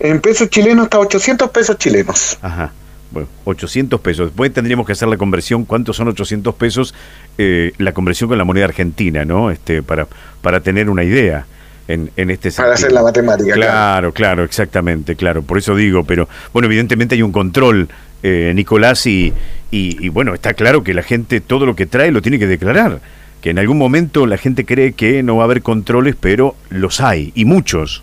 En 0.01 0.21
pesos 0.21 0.51
chilenos 0.51 0.85
está 0.85 0.99
800 0.99 1.51
pesos 1.51 1.79
chilenos. 1.79 2.39
Ajá. 2.43 2.73
Bueno, 3.13 3.29
800 3.45 4.01
pesos. 4.01 4.27
Después 4.27 4.53
tendríamos 4.53 4.85
que 4.85 4.93
hacer 4.93 5.09
la 5.09 5.17
conversión. 5.17 5.65
¿Cuántos 5.65 5.97
son 5.97 6.09
800 6.09 6.55
pesos? 6.57 6.93
Eh, 7.39 7.73
la 7.79 7.93
conversión 7.93 8.29
con 8.29 8.37
la 8.37 8.45
moneda 8.45 8.65
argentina, 8.65 9.25
¿no? 9.25 9.51
Este, 9.51 9.83
para, 9.83 10.09
para 10.43 10.61
tener 10.61 10.91
una 10.91 11.05
idea. 11.05 11.47
En, 11.89 12.11
en, 12.17 12.31
este 12.31 12.51
sentido. 12.51 12.65
Para 12.65 12.75
hacer 12.75 12.91
la 12.91 13.03
matemática. 13.05 13.55
Claro, 13.55 14.13
claro, 14.13 14.43
exactamente, 14.43 15.15
claro. 15.15 15.43
Por 15.43 15.57
eso 15.57 15.77
digo, 15.77 16.03
pero 16.03 16.29
bueno, 16.53 16.67
evidentemente 16.67 17.15
hay 17.15 17.23
un 17.23 17.31
control, 17.31 17.89
eh, 18.25 18.51
Nicolás, 18.57 19.07
y, 19.07 19.33
y, 19.71 20.09
bueno, 20.09 20.35
está 20.35 20.55
claro 20.55 20.83
que 20.85 20.95
la 20.95 21.03
gente 21.03 21.41
todo 21.41 21.67
lo 21.67 21.77
que 21.77 21.87
trae 21.87 22.11
lo 22.11 22.23
tiene 22.23 22.39
que 22.39 22.47
declarar. 22.47 23.01
Que 23.41 23.51
en 23.51 23.59
algún 23.59 23.79
momento 23.79 24.27
la 24.27 24.39
gente 24.39 24.65
cree 24.65 24.93
que 24.93 25.23
no 25.23 25.37
va 25.37 25.43
a 25.43 25.47
haber 25.47 25.63
controles, 25.63 26.17
pero 26.19 26.55
los 26.71 27.01
hay, 27.01 27.33
y 27.35 27.45
muchos. 27.45 28.03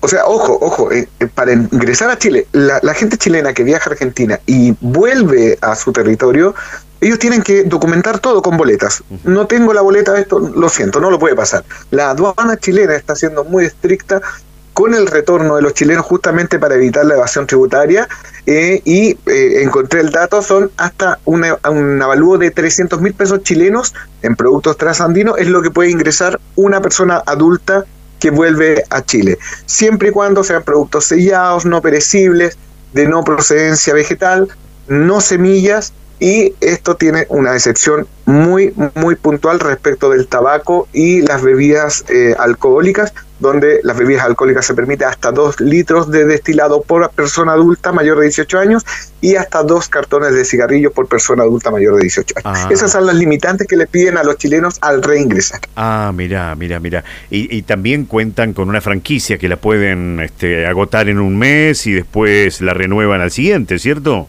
O 0.00 0.08
sea, 0.08 0.24
ojo, 0.26 0.58
ojo, 0.60 0.90
eh, 0.92 1.08
eh, 1.20 1.26
para 1.26 1.52
ingresar 1.52 2.10
a 2.10 2.18
Chile, 2.18 2.46
la, 2.52 2.94
gente 2.94 3.18
chilena 3.18 3.52
que 3.52 3.64
viaja 3.64 3.90
a 3.90 3.92
Argentina 3.92 4.40
y 4.46 4.74
vuelve 4.80 5.58
a 5.60 5.76
su 5.76 5.92
territorio, 5.92 6.54
ellos 7.02 7.18
tienen 7.18 7.42
que 7.42 7.64
documentar 7.64 8.18
todo 8.18 8.40
con 8.40 8.56
boletas. 8.56 9.02
No 9.24 9.46
tengo 9.46 9.74
la 9.74 9.82
boleta 9.82 10.12
de 10.12 10.22
esto, 10.22 10.38
lo 10.38 10.68
siento, 10.68 11.00
no 11.00 11.10
lo 11.10 11.18
puede 11.18 11.34
pasar. 11.34 11.64
La 11.90 12.10
aduana 12.10 12.56
chilena 12.56 12.94
está 12.94 13.14
siendo 13.14 13.44
muy 13.44 13.66
estricta 13.66 14.22
con 14.72 14.94
el 14.94 15.06
retorno 15.06 15.56
de 15.56 15.62
los 15.62 15.74
chilenos 15.74 16.06
justamente 16.06 16.58
para 16.58 16.74
evitar 16.74 17.04
la 17.04 17.14
evasión 17.14 17.46
tributaria 17.46 18.08
eh, 18.46 18.80
y 18.84 19.16
encontré 19.26 20.00
el 20.00 20.10
dato, 20.10 20.42
son 20.42 20.70
hasta 20.76 21.18
una, 21.24 21.58
un 21.68 22.00
avalúo 22.00 22.38
de 22.38 22.50
300 22.50 23.00
mil 23.00 23.14
pesos 23.14 23.42
chilenos 23.42 23.94
en 24.22 24.36
productos 24.36 24.76
trasandinos, 24.76 25.38
es 25.38 25.48
lo 25.48 25.62
que 25.62 25.70
puede 25.70 25.90
ingresar 25.90 26.40
una 26.56 26.80
persona 26.80 27.22
adulta 27.26 27.84
que 28.18 28.30
vuelve 28.30 28.84
a 28.90 29.02
Chile, 29.02 29.38
siempre 29.66 30.10
y 30.10 30.12
cuando 30.12 30.44
sean 30.44 30.62
productos 30.62 31.06
sellados, 31.06 31.64
no 31.64 31.80
perecibles, 31.80 32.58
de 32.92 33.06
no 33.06 33.24
procedencia 33.24 33.94
vegetal, 33.94 34.48
no 34.88 35.20
semillas 35.20 35.92
y 36.18 36.54
esto 36.60 36.96
tiene 36.96 37.26
una 37.30 37.54
excepción 37.54 38.06
muy, 38.26 38.74
muy 38.94 39.14
puntual 39.16 39.58
respecto 39.58 40.10
del 40.10 40.28
tabaco 40.28 40.86
y 40.92 41.22
las 41.22 41.42
bebidas 41.42 42.04
eh, 42.08 42.34
alcohólicas, 42.38 43.14
donde 43.40 43.80
las 43.82 43.98
bebidas 43.98 44.24
alcohólicas 44.24 44.66
se 44.66 44.74
permite 44.74 45.04
hasta 45.04 45.32
2 45.32 45.60
litros 45.60 46.10
de 46.10 46.24
destilado 46.24 46.82
por 46.82 47.10
persona 47.10 47.52
adulta 47.52 47.92
mayor 47.92 48.18
de 48.18 48.24
18 48.24 48.58
años 48.58 48.84
y 49.20 49.36
hasta 49.36 49.62
dos 49.62 49.88
cartones 49.88 50.34
de 50.34 50.44
cigarrillos 50.44 50.92
por 50.92 51.08
persona 51.08 51.42
adulta 51.42 51.70
mayor 51.70 51.96
de 51.96 52.02
18 52.02 52.34
años. 52.44 52.60
Ah. 52.64 52.68
Esas 52.70 52.92
son 52.92 53.06
las 53.06 53.16
limitantes 53.16 53.66
que 53.66 53.76
le 53.76 53.86
piden 53.86 54.16
a 54.16 54.22
los 54.22 54.36
chilenos 54.36 54.78
al 54.80 55.02
reingresar. 55.02 55.60
Ah, 55.76 56.12
mira, 56.14 56.54
mira, 56.54 56.80
mira. 56.80 57.04
Y, 57.30 57.62
también 57.62 58.06
cuentan 58.06 58.52
con 58.52 58.68
una 58.68 58.80
franquicia 58.80 59.38
que 59.38 59.48
la 59.48 59.56
pueden 59.56 60.20
este, 60.20 60.66
agotar 60.66 61.08
en 61.08 61.18
un 61.18 61.38
mes 61.38 61.86
y 61.86 61.92
después 61.92 62.60
la 62.60 62.74
renuevan 62.74 63.20
al 63.20 63.30
siguiente, 63.30 63.78
¿cierto? 63.78 64.28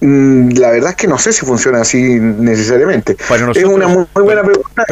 Mm, 0.00 0.50
la 0.52 0.70
verdad 0.70 0.90
es 0.90 0.96
que 0.96 1.08
no 1.08 1.18
sé 1.18 1.32
si 1.32 1.44
funciona 1.44 1.80
así 1.80 2.00
necesariamente. 2.02 3.16
es 3.54 3.64
una 3.64 3.88
muy, 3.88 4.06
buena 4.14 4.42
pregunta. 4.42 4.84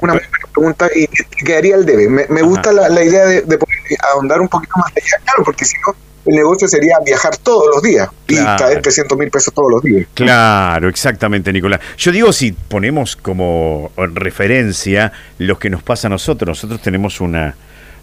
Una 0.00 0.12
muy 0.14 0.22
buena 0.22 0.35
pregunta 0.56 0.88
y 0.94 1.06
quedaría 1.44 1.76
el 1.76 1.84
debe. 1.84 2.08
Me, 2.08 2.42
gusta 2.42 2.72
la, 2.72 3.04
idea 3.04 3.26
de, 3.26 3.42
poder 3.42 3.78
ahondar 4.12 4.40
un 4.40 4.48
poquito 4.48 4.72
más 4.76 4.90
allá, 4.90 5.22
claro, 5.24 5.44
porque 5.44 5.64
si 5.64 5.76
no, 5.86 5.94
el 6.26 6.34
negocio 6.34 6.66
sería 6.66 6.96
viajar 7.04 7.36
todos 7.36 7.68
los 7.72 7.82
días 7.82 8.08
y 8.26 8.36
traer 8.36 8.82
300 8.82 9.16
mil 9.18 9.30
pesos 9.30 9.52
todos 9.54 9.70
los 9.70 9.82
días. 9.82 10.06
Claro, 10.14 10.88
exactamente, 10.88 11.52
Nicolás. 11.52 11.80
Yo 11.98 12.10
digo, 12.10 12.32
si 12.32 12.52
ponemos 12.52 13.16
como 13.16 13.92
referencia 13.96 15.12
lo 15.38 15.58
que 15.58 15.70
nos 15.70 15.82
pasa 15.82 16.08
a 16.08 16.10
nosotros, 16.10 16.48
nosotros 16.48 16.80
tenemos 16.82 17.20
una 17.20 17.54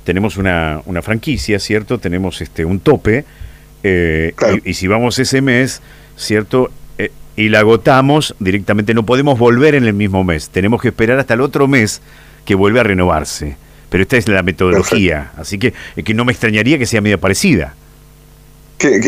tenemos 0.03 0.35
una, 0.35 0.81
una 0.85 1.01
franquicia, 1.01 1.59
¿cierto? 1.59 1.97
Tenemos 1.97 2.41
este 2.41 2.65
un 2.65 2.81
tope 2.81 3.23
eh, 3.83 4.33
y, 4.63 4.73
si 4.73 4.87
vamos 4.87 5.17
ese 5.19 5.41
mes, 5.41 5.81
¿cierto? 6.17 6.71
Eh, 6.97 7.11
y 7.35 7.49
la 7.49 7.59
agotamos, 7.59 8.35
directamente 8.39 8.93
no 8.93 9.05
podemos 9.05 9.39
volver 9.39 9.75
en 9.75 9.85
el 9.85 9.93
mismo 9.93 10.23
mes. 10.23 10.49
Tenemos 10.49 10.81
que 10.81 10.89
esperar 10.89 11.19
hasta 11.19 11.33
el 11.33 11.41
otro 11.41 11.67
mes 11.67 12.01
que 12.45 12.55
vuelve 12.55 12.79
a 12.79 12.83
renovarse. 12.83 13.57
Pero 13.89 14.01
esta 14.01 14.17
es 14.17 14.27
la 14.27 14.41
metodología, 14.41 15.31
así 15.37 15.59
que, 15.59 15.73
que 16.03 16.13
no 16.15 16.25
me 16.25 16.31
extrañaría 16.31 16.79
que 16.79 16.87
sea 16.87 17.01
media 17.01 17.19
parecida 17.19 17.75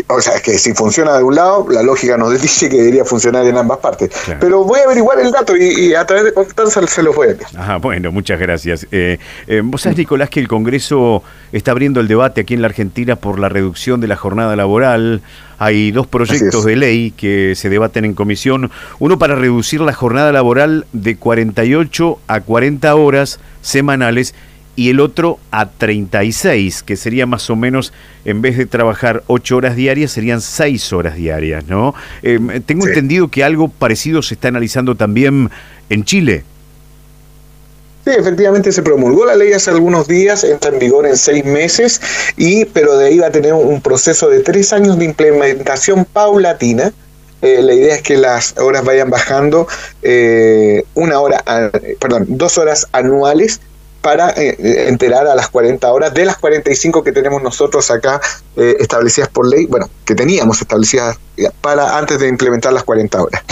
o 0.08 0.20
sea, 0.20 0.40
que 0.40 0.58
si 0.58 0.72
funciona 0.74 1.16
de 1.16 1.24
un 1.24 1.34
lado, 1.34 1.66
la 1.70 1.82
lógica 1.82 2.16
nos 2.16 2.40
dice 2.42 2.68
que 2.68 2.76
debería 2.76 3.04
funcionar 3.04 3.46
en 3.46 3.56
ambas 3.56 3.78
partes. 3.78 4.10
Pero 4.40 4.64
voy 4.64 4.80
a 4.80 4.84
averiguar 4.84 5.18
el 5.20 5.30
dato 5.30 5.56
y, 5.56 5.94
a 5.94 6.04
través 6.06 6.24
de 6.24 6.32
Constanza 6.32 6.86
se 6.86 7.02
los 7.02 7.14
voy 7.14 7.28
a 7.28 7.30
enviar. 7.32 7.50
Ajá, 7.56 7.76
bueno, 7.76 8.12
muchas 8.12 8.38
gracias. 8.38 8.86
Eh, 8.90 9.18
eh, 9.46 9.62
Vos 9.64 9.82
sabés, 9.82 9.98
Nicolás, 9.98 10.30
que 10.30 10.40
el 10.40 10.48
Congreso 10.48 11.22
está 11.52 11.70
abriendo 11.70 12.00
el 12.00 12.08
debate 12.08 12.42
aquí 12.42 12.54
en 12.54 12.62
la 12.62 12.68
Argentina 12.68 13.16
por 13.16 13.38
la 13.38 13.48
reducción 13.48 14.00
de 14.00 14.08
la 14.08 14.16
jornada 14.16 14.56
laboral. 14.56 15.22
Hay 15.58 15.90
dos 15.90 16.06
proyectos 16.06 16.64
de 16.64 16.76
ley 16.76 17.12
que 17.12 17.54
se 17.56 17.70
debaten 17.70 18.04
en 18.04 18.14
comisión. 18.14 18.70
Uno 18.98 19.18
para 19.18 19.34
reducir 19.34 19.80
la 19.80 19.94
jornada 19.94 20.30
laboral 20.32 20.86
de 20.92 21.16
48 21.16 22.18
a 22.26 22.40
40 22.40 22.94
horas 22.94 23.40
semanales 23.62 24.34
y 24.76 24.90
el 24.90 25.00
otro 25.00 25.38
a 25.50 25.70
36, 25.70 26.82
que 26.82 26.96
sería 26.96 27.26
más 27.26 27.48
o 27.48 27.56
menos, 27.56 27.92
en 28.26 28.42
vez 28.42 28.58
de 28.58 28.66
trabajar 28.66 29.24
8 29.26 29.56
horas 29.56 29.74
diarias, 29.74 30.12
serían 30.12 30.42
6 30.42 30.92
horas 30.92 31.16
diarias, 31.16 31.66
¿no? 31.66 31.94
Em, 32.22 32.62
tengo 32.62 32.86
entendido 32.86 33.28
que 33.28 33.42
algo 33.42 33.68
parecido 33.68 34.22
se 34.22 34.34
está 34.34 34.48
analizando 34.48 34.94
también 34.94 35.50
en 35.88 36.04
Chile. 36.04 36.44
Sí, 38.04 38.12
efectivamente 38.16 38.70
se 38.70 38.82
promulgó 38.82 39.24
la 39.24 39.34
ley 39.34 39.52
hace 39.52 39.70
algunos 39.70 40.06
días, 40.06 40.44
entra 40.44 40.70
en 40.70 40.78
vigor 40.78 41.06
en 41.06 41.16
seis 41.16 41.44
meses, 41.44 42.00
y 42.36 42.66
pero 42.66 42.96
de 42.98 43.06
ahí 43.06 43.18
va 43.18 43.28
a 43.28 43.32
tener 43.32 43.54
un 43.54 43.80
proceso 43.80 44.28
de 44.28 44.40
tres 44.40 44.72
años 44.72 44.98
de 44.98 45.06
implementación 45.06 46.04
paulatina. 46.04 46.92
Eh, 47.42 47.60
la 47.62 47.74
idea 47.74 47.96
es 47.96 48.02
que 48.02 48.16
las 48.16 48.54
horas 48.58 48.84
vayan 48.84 49.10
bajando 49.10 49.66
eh, 50.02 50.84
una 50.94 51.18
hora, 51.18 51.42
perdón, 51.98 52.26
dos 52.28 52.58
horas 52.58 52.86
anuales 52.92 53.60
para 54.06 54.30
eh, 54.36 54.86
enterar 54.86 55.26
a 55.26 55.34
las 55.34 55.48
40 55.48 55.90
horas 55.90 56.14
de 56.14 56.24
las 56.24 56.36
45 56.36 57.02
que 57.02 57.10
tenemos 57.10 57.42
nosotros 57.42 57.90
acá 57.90 58.20
eh, 58.54 58.76
establecidas 58.78 59.28
por 59.30 59.48
ley, 59.48 59.66
bueno, 59.66 59.90
que 60.04 60.14
teníamos 60.14 60.62
establecidas 60.62 61.18
para 61.60 61.98
antes 61.98 62.20
de 62.20 62.28
implementar 62.28 62.72
las 62.72 62.84
40 62.84 63.20
horas. 63.20 63.42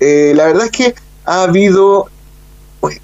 Eh, 0.00 0.34
la 0.36 0.44
verdad 0.44 0.66
es 0.66 0.70
que 0.70 0.94
ha 1.24 1.44
habido 1.44 2.10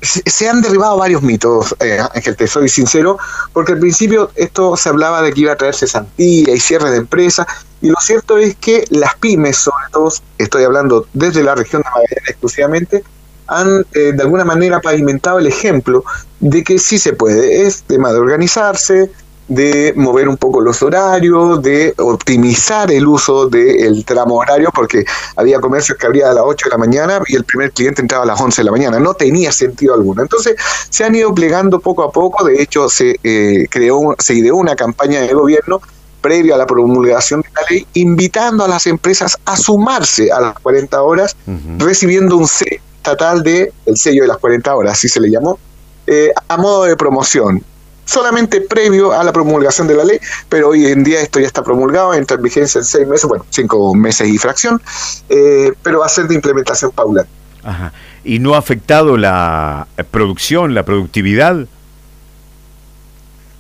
se 0.02 0.48
han 0.50 0.60
derribado 0.60 0.98
varios 0.98 1.22
mitos, 1.22 1.74
Ángel, 2.12 2.36
te 2.36 2.46
soy 2.46 2.68
sincero, 2.68 3.16
porque 3.54 3.72
al 3.72 3.78
principio 3.78 4.30
esto 4.34 4.76
se 4.76 4.90
hablaba 4.90 5.22
de 5.22 5.32
que 5.32 5.40
iba 5.40 5.52
a 5.52 5.56
traer 5.56 5.74
cesantía 5.74 6.52
y 6.52 6.60
cierre 6.60 6.90
de 6.90 6.96
empresas, 6.98 7.46
y 7.80 7.88
lo 7.88 7.96
cierto 8.00 8.36
es 8.36 8.56
que 8.56 8.84
las 8.90 9.14
pymes, 9.14 9.56
sobre 9.56 9.84
todo, 9.92 10.12
estoy 10.36 10.64
hablando 10.64 11.06
desde 11.14 11.42
la 11.44 11.54
región 11.54 11.82
de 11.82 11.88
Magallanes 11.88 12.28
exclusivamente, 12.28 13.04
han 13.48 13.84
eh, 13.94 14.12
de 14.12 14.22
alguna 14.22 14.44
manera 14.44 14.80
pavimentado 14.80 15.38
el 15.38 15.46
ejemplo 15.46 16.04
de 16.38 16.62
que 16.62 16.78
sí 16.78 16.98
se 16.98 17.14
puede. 17.14 17.66
Es 17.66 17.82
tema 17.82 18.12
de 18.12 18.18
organizarse, 18.18 19.10
de 19.48 19.94
mover 19.96 20.28
un 20.28 20.36
poco 20.36 20.60
los 20.60 20.82
horarios, 20.82 21.62
de 21.62 21.94
optimizar 21.96 22.92
el 22.92 23.06
uso 23.06 23.48
del 23.48 24.04
tramo 24.04 24.36
horario, 24.36 24.70
porque 24.74 25.04
había 25.36 25.58
comercios 25.58 25.96
que 25.96 26.06
abrían 26.06 26.30
a 26.30 26.34
las 26.34 26.44
8 26.46 26.66
de 26.66 26.70
la 26.70 26.78
mañana 26.78 27.20
y 27.26 27.34
el 27.34 27.44
primer 27.44 27.72
cliente 27.72 28.02
entraba 28.02 28.24
a 28.24 28.26
las 28.26 28.40
11 28.40 28.60
de 28.60 28.64
la 28.66 28.70
mañana. 28.70 29.00
No 29.00 29.14
tenía 29.14 29.50
sentido 29.50 29.94
alguno. 29.94 30.22
Entonces 30.22 30.54
se 30.90 31.04
han 31.04 31.14
ido 31.14 31.34
plegando 31.34 31.80
poco 31.80 32.02
a 32.02 32.12
poco. 32.12 32.44
De 32.44 32.62
hecho, 32.62 32.88
se, 32.88 33.16
eh, 33.24 33.66
creó, 33.70 34.14
se 34.18 34.34
ideó 34.34 34.56
una 34.56 34.76
campaña 34.76 35.22
de 35.22 35.32
gobierno 35.32 35.80
previo 36.20 36.54
a 36.54 36.58
la 36.58 36.66
promulgación 36.66 37.40
de 37.40 37.48
la 37.54 37.62
ley, 37.70 37.86
invitando 37.94 38.64
a 38.64 38.68
las 38.68 38.86
empresas 38.86 39.38
a 39.46 39.56
sumarse 39.56 40.30
a 40.32 40.40
las 40.40 40.58
40 40.58 41.00
horas, 41.00 41.36
recibiendo 41.78 42.36
un 42.36 42.46
C 42.46 42.82
estatal 43.08 43.42
de 43.42 43.72
el 43.86 43.96
sello 43.96 44.22
de 44.22 44.28
las 44.28 44.38
40 44.38 44.74
horas, 44.74 44.92
así 44.92 45.08
se 45.08 45.20
le 45.20 45.30
llamó, 45.30 45.58
eh, 46.06 46.30
a 46.48 46.56
modo 46.56 46.84
de 46.84 46.96
promoción, 46.96 47.62
solamente 48.04 48.60
previo 48.60 49.12
a 49.12 49.24
la 49.24 49.32
promulgación 49.32 49.86
de 49.88 49.94
la 49.94 50.04
ley, 50.04 50.18
pero 50.48 50.68
hoy 50.68 50.86
en 50.86 51.04
día 51.04 51.20
esto 51.20 51.40
ya 51.40 51.46
está 51.46 51.62
promulgado, 51.62 52.14
entra 52.14 52.36
en 52.36 52.42
vigencia 52.42 52.78
en 52.80 52.84
seis 52.84 53.06
meses, 53.06 53.26
bueno, 53.28 53.46
cinco 53.50 53.94
meses 53.94 54.28
y 54.28 54.38
fracción, 54.38 54.80
eh, 55.28 55.72
pero 55.82 56.00
va 56.00 56.06
a 56.06 56.08
ser 56.08 56.28
de 56.28 56.34
implementación 56.34 56.90
paulatina. 56.90 57.34
Ajá. 57.62 57.92
¿Y 58.24 58.38
no 58.38 58.54
ha 58.54 58.58
afectado 58.58 59.16
la 59.16 59.86
producción, 60.10 60.74
la 60.74 60.84
productividad? 60.84 61.66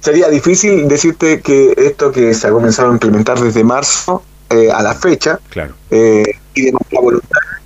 Sería 0.00 0.28
difícil 0.28 0.88
decirte 0.88 1.40
que 1.40 1.74
esto 1.76 2.12
que 2.12 2.32
se 2.34 2.46
ha 2.46 2.50
comenzado 2.50 2.90
a 2.90 2.92
implementar 2.92 3.40
desde 3.40 3.64
marzo 3.64 4.22
eh, 4.50 4.70
a 4.70 4.82
la 4.82 4.94
fecha 4.94 5.38
claro. 5.50 5.74
y 5.90 6.62
de 6.62 6.72
manera 6.72 7.00
voluntaria 7.00 7.58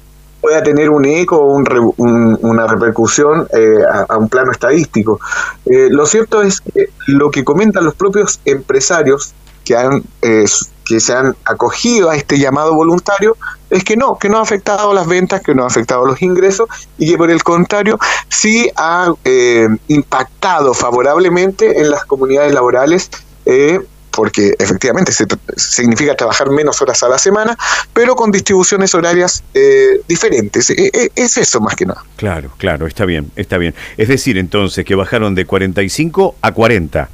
pueda 0.42 0.62
tener 0.62 0.90
un 0.90 1.04
eco 1.04 1.36
o 1.38 1.62
una 1.96 2.66
repercusión 2.66 3.46
eh, 3.52 3.78
a, 4.08 4.18
un 4.18 4.28
plano 4.28 4.50
estadístico. 4.50 5.20
Eh, 5.64 5.88
lo 5.88 6.04
cierto 6.04 6.42
es 6.42 6.60
que 6.60 6.88
lo 7.06 7.30
que 7.30 7.44
comentan 7.44 7.84
los 7.84 7.94
propios 7.94 8.40
empresarios 8.44 9.32
que 9.64 9.76
han 9.76 10.02
eh, 10.20 10.44
que 10.84 10.98
se 10.98 11.14
han 11.14 11.36
acogido 11.44 12.10
a 12.10 12.16
este 12.16 12.40
llamado 12.40 12.74
voluntario 12.74 13.36
es 13.70 13.84
que 13.84 13.96
no, 13.96 14.18
que 14.18 14.28
no 14.28 14.38
ha 14.38 14.42
afectado 14.42 14.92
las 14.92 15.06
ventas, 15.06 15.40
que 15.40 15.54
no 15.54 15.62
ha 15.62 15.68
afectado 15.68 16.04
los 16.04 16.20
ingresos 16.20 16.68
y 16.98 17.08
que 17.08 17.16
por 17.16 17.30
el 17.30 17.44
contrario 17.44 17.98
sí 18.28 18.68
ha 18.74 19.14
impactado 19.86 20.74
favorablemente 20.74 21.80
en 21.80 21.88
las 21.88 22.04
comunidades 22.04 22.52
laborales 22.52 23.10
porque 24.12 24.54
efectivamente 24.58 25.12
se, 25.12 25.26
significa 25.56 26.14
trabajar 26.14 26.50
menos 26.50 26.80
horas 26.80 27.02
a 27.02 27.08
la 27.08 27.18
semana, 27.18 27.56
pero 27.92 28.14
con 28.14 28.30
distribuciones 28.30 28.94
horarias 28.94 29.42
eh, 29.54 30.00
diferentes. 30.06 30.70
E, 30.70 30.90
e, 30.92 31.10
es 31.16 31.36
eso 31.36 31.60
más 31.60 31.74
que 31.74 31.86
nada. 31.86 32.04
Claro, 32.16 32.52
claro, 32.58 32.86
está 32.86 33.04
bien, 33.04 33.32
está 33.36 33.58
bien. 33.58 33.74
Es 33.96 34.08
decir, 34.08 34.38
entonces, 34.38 34.84
que 34.84 34.94
bajaron 34.94 35.34
de 35.34 35.44
45 35.46 36.36
a 36.40 36.52
40. 36.52 37.08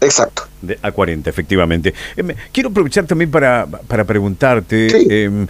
Exacto. 0.00 0.49
De 0.62 0.78
a 0.82 0.92
40, 0.92 1.30
efectivamente. 1.30 1.94
Em, 2.16 2.28
quiero 2.52 2.68
aprovechar 2.68 3.04
también 3.04 3.30
para, 3.30 3.66
para 3.66 4.04
preguntarte 4.04 5.24
em, 5.24 5.46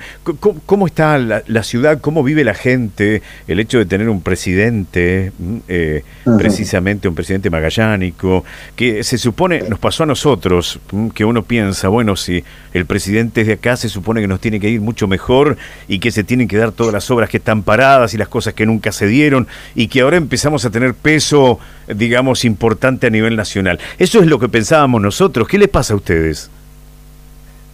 ¿cómo, 0.66 0.86
está 0.86 1.18
la, 1.18 1.62
ciudad, 1.62 2.00
cómo 2.00 2.22
vive 2.22 2.44
la 2.44 2.54
gente, 2.54 3.22
el 3.48 3.60
hecho 3.60 3.78
de 3.78 3.86
tener 3.86 4.08
un 4.08 4.22
presidente, 4.22 5.32
mm, 5.38 5.56
eh, 5.68 6.04
precisamente 6.38 7.08
un 7.08 7.14
presidente 7.14 7.50
magallánico, 7.50 8.44
que 8.76 9.02
se 9.02 9.18
supone, 9.18 9.62
nos 9.68 9.78
pasó 9.78 10.04
a 10.04 10.06
nosotros, 10.06 10.78
mm, 10.92 11.08
que 11.08 11.24
uno 11.24 11.42
piensa, 11.42 11.88
bueno, 11.88 12.14
si 12.16 12.44
el 12.72 12.86
presidente 12.86 13.40
es 13.40 13.46
de 13.48 13.54
acá, 13.54 13.76
se 13.76 13.88
supone 13.88 14.20
que 14.20 14.28
nos 14.28 14.40
tiene 14.40 14.60
que 14.60 14.68
ir 14.68 14.80
mucho 14.80 15.08
mejor 15.08 15.56
y 15.88 15.98
que 15.98 16.10
se 16.10 16.24
tienen 16.24 16.46
que 16.46 16.56
dar 16.56 16.72
todas 16.72 16.92
las 16.92 17.10
obras 17.10 17.28
que 17.28 17.38
están 17.38 17.62
paradas 17.62 18.14
y 18.14 18.16
las 18.16 18.28
cosas 18.28 18.54
que 18.54 18.66
nunca 18.66 18.92
se 18.92 19.06
dieron 19.06 19.48
y 19.74 19.88
que 19.88 20.02
ahora 20.02 20.16
empezamos 20.16 20.64
a 20.64 20.70
tener 20.70 20.94
peso, 20.94 21.58
digamos, 21.88 22.44
importante 22.44 23.08
a 23.08 23.10
nivel 23.10 23.36
nacional. 23.36 23.78
Eso 23.98 24.20
es 24.20 24.26
lo 24.26 24.38
que 24.38 24.48
pensábamos 24.48 24.99
nosotros. 25.00 25.48
¿Qué 25.48 25.58
les 25.58 25.68
pasa 25.68 25.94
a 25.94 25.96
ustedes? 25.96 26.50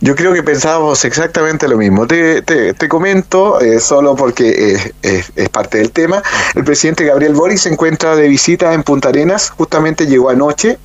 Yo 0.00 0.14
creo 0.14 0.34
que 0.34 0.42
pensábamos 0.42 1.04
exactamente 1.04 1.66
lo 1.68 1.78
mismo. 1.78 2.06
Te, 2.06 2.42
te, 2.42 2.88
comento, 2.88 3.60
eh, 3.60 3.80
solo 3.80 4.14
porque 4.14 4.78
es 5.02 5.48
parte 5.48 5.78
del 5.78 5.90
tema, 5.90 6.22
el 6.54 6.64
presidente 6.64 7.04
Gabriel 7.04 7.32
Boris 7.32 7.62
se 7.62 7.70
encuentra 7.70 8.14
de 8.14 8.28
visita 8.28 8.74
en 8.74 8.82
Punta 8.82 9.08
Arenas, 9.08 9.50
justamente 9.50 10.06
llegó 10.06 10.28
anoche, 10.28 10.78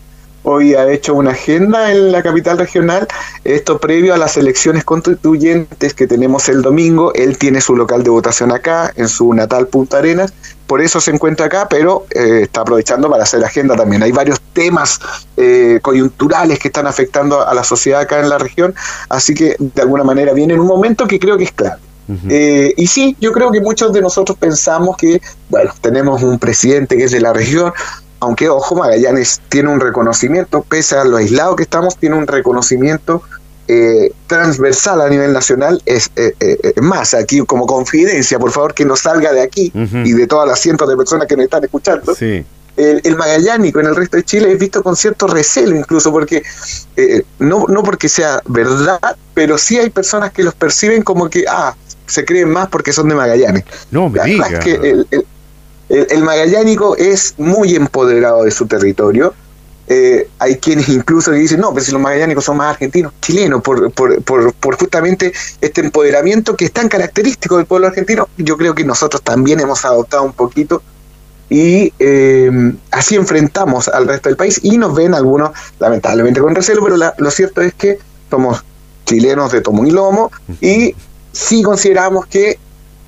hoy 0.44 0.74
ha 0.74 0.92
hecho 0.92 1.14
una 1.14 1.32
agenda 1.32 1.92
en 1.92 2.12
la 2.12 2.24
capital 2.24 2.58
regional, 2.58 3.08
esto 3.44 3.80
previo 3.80 4.14
a 4.14 4.18
las 4.18 4.38
elecciones 4.38 4.84
constituyentes 4.84 5.94
que 5.94 6.08
tenemos 6.08 6.50
el 6.50 6.62
domingo, 6.62 7.14
él 7.14 7.38
tiene 7.38 7.62
su 7.62 7.76
local 7.76 8.04
de 8.04 8.10
votación 8.10 8.52
acá, 8.52 8.92
en 8.96 9.08
su 9.08 9.34
natal 9.34 9.68
Punta 9.68 9.98
Arenas, 9.98 10.34
por 10.72 10.82
eso 10.82 11.02
se 11.02 11.12
encuentra 11.12 11.48
acá, 11.48 11.68
pero 11.70 12.06
eh, 12.12 12.44
está 12.44 12.62
aprovechando 12.62 13.10
para 13.10 13.24
hacer 13.24 13.44
agenda 13.44 13.76
también. 13.76 14.04
Hay 14.04 14.14
varios 14.14 14.40
temas 14.54 15.02
eh, 15.36 15.80
coyunturales 15.82 16.60
que 16.60 16.70
están 16.70 16.88
afectando 16.88 17.46
a 17.46 17.54
la 17.54 17.66
sociedad 17.66 18.00
acá 18.00 18.22
en 18.22 18.30
la 18.30 18.38
región, 18.38 18.74
así 19.10 19.34
que 19.34 19.58
de 19.60 19.82
alguna 19.82 20.06
manera 20.06 20.32
viene 20.32 20.54
en 20.54 20.62
un 20.62 20.68
momento 20.68 21.08
que 21.08 21.20
creo 21.20 21.38
que 21.38 21.44
es 21.44 21.52
clave. 21.52 21.82
Eh, 22.30 22.74
y 22.76 22.88
sí, 22.88 23.16
yo 23.22 23.32
creo 23.32 23.52
que 23.52 23.62
muchos 23.62 23.94
de 23.94 24.02
nosotros 24.02 24.38
pensamos 24.38 24.98
que, 24.98 25.22
bueno, 25.50 25.74
tenemos 25.82 26.24
un 26.24 26.40
presidente 26.40 26.98
que 26.98 27.06
es 27.06 27.12
de 27.12 27.22
la 27.22 27.32
región, 27.32 27.74
aunque 28.22 28.50
ojo, 28.50 28.76
Magallanes 28.76 29.42
tiene 29.50 29.70
un 29.70 29.80
reconocimiento, 29.80 30.62
pese 30.62 30.96
a 30.96 31.04
lo 31.04 31.18
aislado 31.18 31.56
que 31.56 31.64
estamos, 31.64 31.98
tiene 31.98 32.16
un 32.16 32.28
reconocimiento 32.28 33.24
eh, 33.68 34.14
transversal 34.28 35.02
a 35.02 35.10
nivel 35.10 35.34
nacional. 35.34 35.82
Es 35.88 36.12
eh, 36.16 36.34
eh, 36.40 36.74
más, 36.82 37.16
aquí 37.16 37.40
como 37.40 37.66
confidencia, 37.66 38.38
por 38.38 38.52
favor, 38.52 38.76
que 38.76 38.86
no 38.86 38.96
salga 38.96 39.34
de 39.34 39.42
aquí 39.42 39.72
y 39.74 40.14
de 40.14 40.28
todas 40.28 40.48
las 40.48 40.60
cientos 40.60 40.88
de 40.88 40.96
personas 40.96 41.28
que 41.28 41.36
nos 41.36 41.46
están 41.46 41.64
escuchando. 41.64 42.14
Sí. 42.14 42.46
El, 42.78 43.02
el, 43.04 43.16
magallánico 43.18 43.80
en 43.80 43.88
el 43.88 43.96
resto 43.96 44.18
de 44.18 44.24
Chile 44.24 44.52
es 44.52 44.60
visto 44.60 44.84
con 44.84 44.96
cierto 44.96 45.28
recelo, 45.28 45.76
incluso 45.76 46.12
porque, 46.12 46.44
no, 47.40 47.66
no 47.68 47.84
porque 47.84 48.08
sea 48.08 48.42
verdad, 48.46 49.00
pero 49.34 49.58
sí 49.58 49.78
hay 49.78 49.90
personas 49.90 50.32
que 50.32 50.44
los 50.44 50.54
perciben 50.54 51.02
como 51.02 51.30
que, 51.30 51.46
ah, 51.50 51.76
se 52.06 52.26
creen 52.26 52.50
más 52.50 52.68
porque 52.68 52.94
son 52.94 53.10
de 53.10 53.16
Magallanes. 53.16 53.64
No, 53.90 54.10
me 54.10 54.24
diga. 54.24 54.60
que 54.60 54.74
el, 54.76 55.08
el, 55.12 55.26
el, 55.92 56.24
magallánico 56.24 56.96
es 56.96 57.36
muy 57.38 57.76
empoderado 57.76 58.44
de 58.44 58.52
su 58.52 58.66
territorio. 58.66 59.34
Eh, 59.88 60.30
hay 60.40 60.56
quienes 60.58 60.88
incluso 60.88 61.32
dicen, 61.32 61.60
no, 61.60 61.74
pero 61.74 61.84
si 61.84 61.92
los 61.92 62.00
magallánicos 62.00 62.46
son 62.46 62.58
más 62.58 62.72
argentinos, 62.72 63.12
chilenos, 63.22 63.62
por, 63.62 63.92
por, 63.92 64.22
por, 64.24 64.54
por, 64.54 64.78
justamente 64.78 65.34
este 65.60 65.82
empoderamiento 65.82 66.56
que 66.56 66.66
es 66.66 66.72
tan 66.72 66.88
característico 66.88 67.58
del 67.58 67.66
pueblo 67.66 67.88
argentino, 67.88 68.30
yo 68.38 68.56
creo 68.56 68.74
que 68.74 68.86
nosotros 68.86 69.22
también 69.22 69.60
hemos 69.60 69.84
adoptado 69.84 70.24
un 70.24 70.32
poquito 70.32 70.82
y 71.50 71.92
eh, 72.00 72.74
así 72.92 73.16
enfrentamos 73.16 73.90
al 73.90 74.08
resto 74.08 74.30
del 74.30 74.38
país 74.38 74.62
y 74.64 74.78
nos 74.78 74.96
ven 74.96 75.14
algunos 75.14 75.52
lamentablemente 75.80 76.40
con 76.40 76.56
recelo, 76.56 76.82
pero 76.82 76.96
lo 76.96 77.32
cierto 77.32 77.60
es 77.60 77.74
que 77.74 78.00
somos 78.30 78.64
chilenos 79.06 79.52
de 79.52 79.60
tomo 79.60 79.86
y 79.86 79.92
lomo 79.92 80.32
y 80.62 80.96
sí 81.34 81.62
consideramos 81.62 82.26
que 82.28 82.58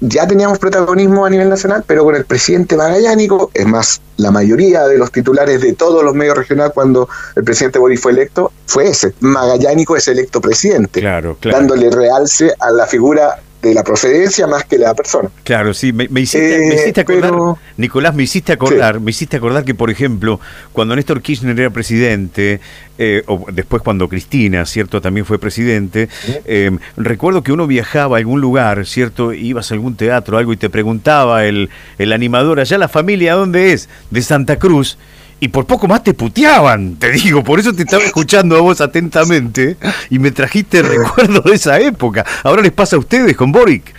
ya 0.06 0.28
teníamos 0.28 0.60
protagonismo 0.60 1.26
a 1.26 1.30
nivel 1.30 1.50
nacional, 1.50 1.84
pero 1.88 2.04
con 2.04 2.16
el 2.16 2.26
presidente 2.26 2.76
magallánico, 2.76 3.50
es 3.54 3.66
más, 3.66 4.02
la 4.18 4.32
mayoría 4.32 4.86
de 4.86 4.98
los 4.98 5.12
titulares 5.12 5.62
de 5.62 5.74
todos 5.74 6.04
los 6.04 6.14
medios 6.14 6.38
regionales 6.38 6.74
cuando 6.74 7.08
el 7.36 7.44
presidente 7.44 7.80
Boris 7.80 8.02
fue 8.02 8.12
electo, 8.12 8.52
fue 8.66 8.90
ese, 8.90 9.14
magallánico 9.22 9.96
es 9.96 10.08
electo 10.10 10.42
presidente, 10.42 11.00
claro, 11.00 11.38
claro. 11.40 11.58
dándole 11.58 11.90
realce 11.90 12.54
a 12.60 12.72
la 12.72 12.86
figura 12.86 13.40
de 13.64 13.74
la 13.74 13.84
procedencia 13.84 14.46
más 14.46 14.66
que 14.66 14.78
de 14.78 14.84
la 14.84 14.94
persona. 14.94 15.30
Claro, 15.44 15.74
sí, 15.74 15.94
me, 15.94 16.08
me, 16.10 16.22
hiciste, 16.22 16.56
eh, 16.56 16.68
me 16.68 16.76
hiciste, 16.76 17.02
acordar, 17.02 17.32
pero, 17.32 17.58
Nicolás, 17.78 18.14
me 18.14 18.24
hiciste 18.24 18.52
acordar, 18.52 18.96
sí. 18.96 19.02
me 19.02 19.12
hiciste 19.12 19.38
acordar 19.38 19.64
que, 19.64 19.74
por 19.74 19.90
ejemplo, 19.90 20.40
cuando 20.74 20.96
Néstor 20.96 21.22
Kirchner 21.22 21.58
era 21.58 21.70
presidente, 21.70 22.60
eh, 22.98 23.24
o 23.28 23.46
después 23.52 23.82
cuando 23.82 24.10
Cristina, 24.10 24.66
¿cierto?, 24.66 25.02
también 25.02 25.26
fue 25.26 25.40
presidente, 25.40 26.10
eh, 26.46 26.72
recuerdo 26.98 27.42
que 27.42 27.54
uno 27.54 27.66
viajaba 27.66 28.18
a 28.18 28.20
algún 28.20 28.42
lugar, 28.42 28.86
¿cierto?, 28.86 29.32
ibas 29.32 29.72
a 29.72 29.76
algún 29.76 29.96
teatro, 29.96 30.38
algo, 30.38 30.52
y 30.52 30.58
te 30.58 30.70
preguntaba 30.70 31.46
el, 31.46 31.70
el 31.98 32.12
animador, 32.12 32.60
allá 32.60 32.78
la 32.78 32.90
familia, 32.90 33.34
¿dónde 33.34 33.72
es? 33.72 33.88
De 34.12 34.22
Santa 34.22 34.60
Cruz 34.60 34.98
y 35.44 35.50
por 35.50 35.66
poco 35.66 35.90
más 35.90 36.02
te 36.06 36.14
puteaban, 36.14 36.96
te 36.96 37.12
digo, 37.12 37.44
por 37.44 37.60
eso 37.60 37.74
te 37.74 37.84
estaba 37.84 38.02
escuchando 38.02 38.56
a 38.56 38.62
vos 38.62 38.80
atentamente 38.80 39.76
y 40.10 40.18
me 40.18 40.32
trajiste 40.32 40.82
recuerdo 40.82 41.42
de 41.42 41.56
esa 41.56 41.82
época. 41.82 42.26
Ahora 42.44 42.62
les 42.62 42.72
pasa 42.72 42.96
a 42.96 43.00
ustedes 43.00 43.36
con 43.36 43.52
Boric. 43.52 43.94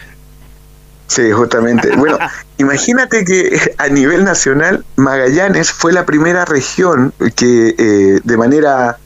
Sí, 1.06 1.30
justamente. 1.32 1.94
Bueno, 1.96 2.16
imagínate 2.56 3.26
que 3.26 3.60
a 3.76 3.88
nivel 3.88 4.24
nacional 4.24 4.86
Magallanes 4.96 5.70
fue 5.70 5.92
la 5.92 6.06
primera 6.06 6.46
región 6.46 7.12
que 7.36 7.74
eh, 7.76 8.20
de 8.24 8.36
manera, 8.38 8.96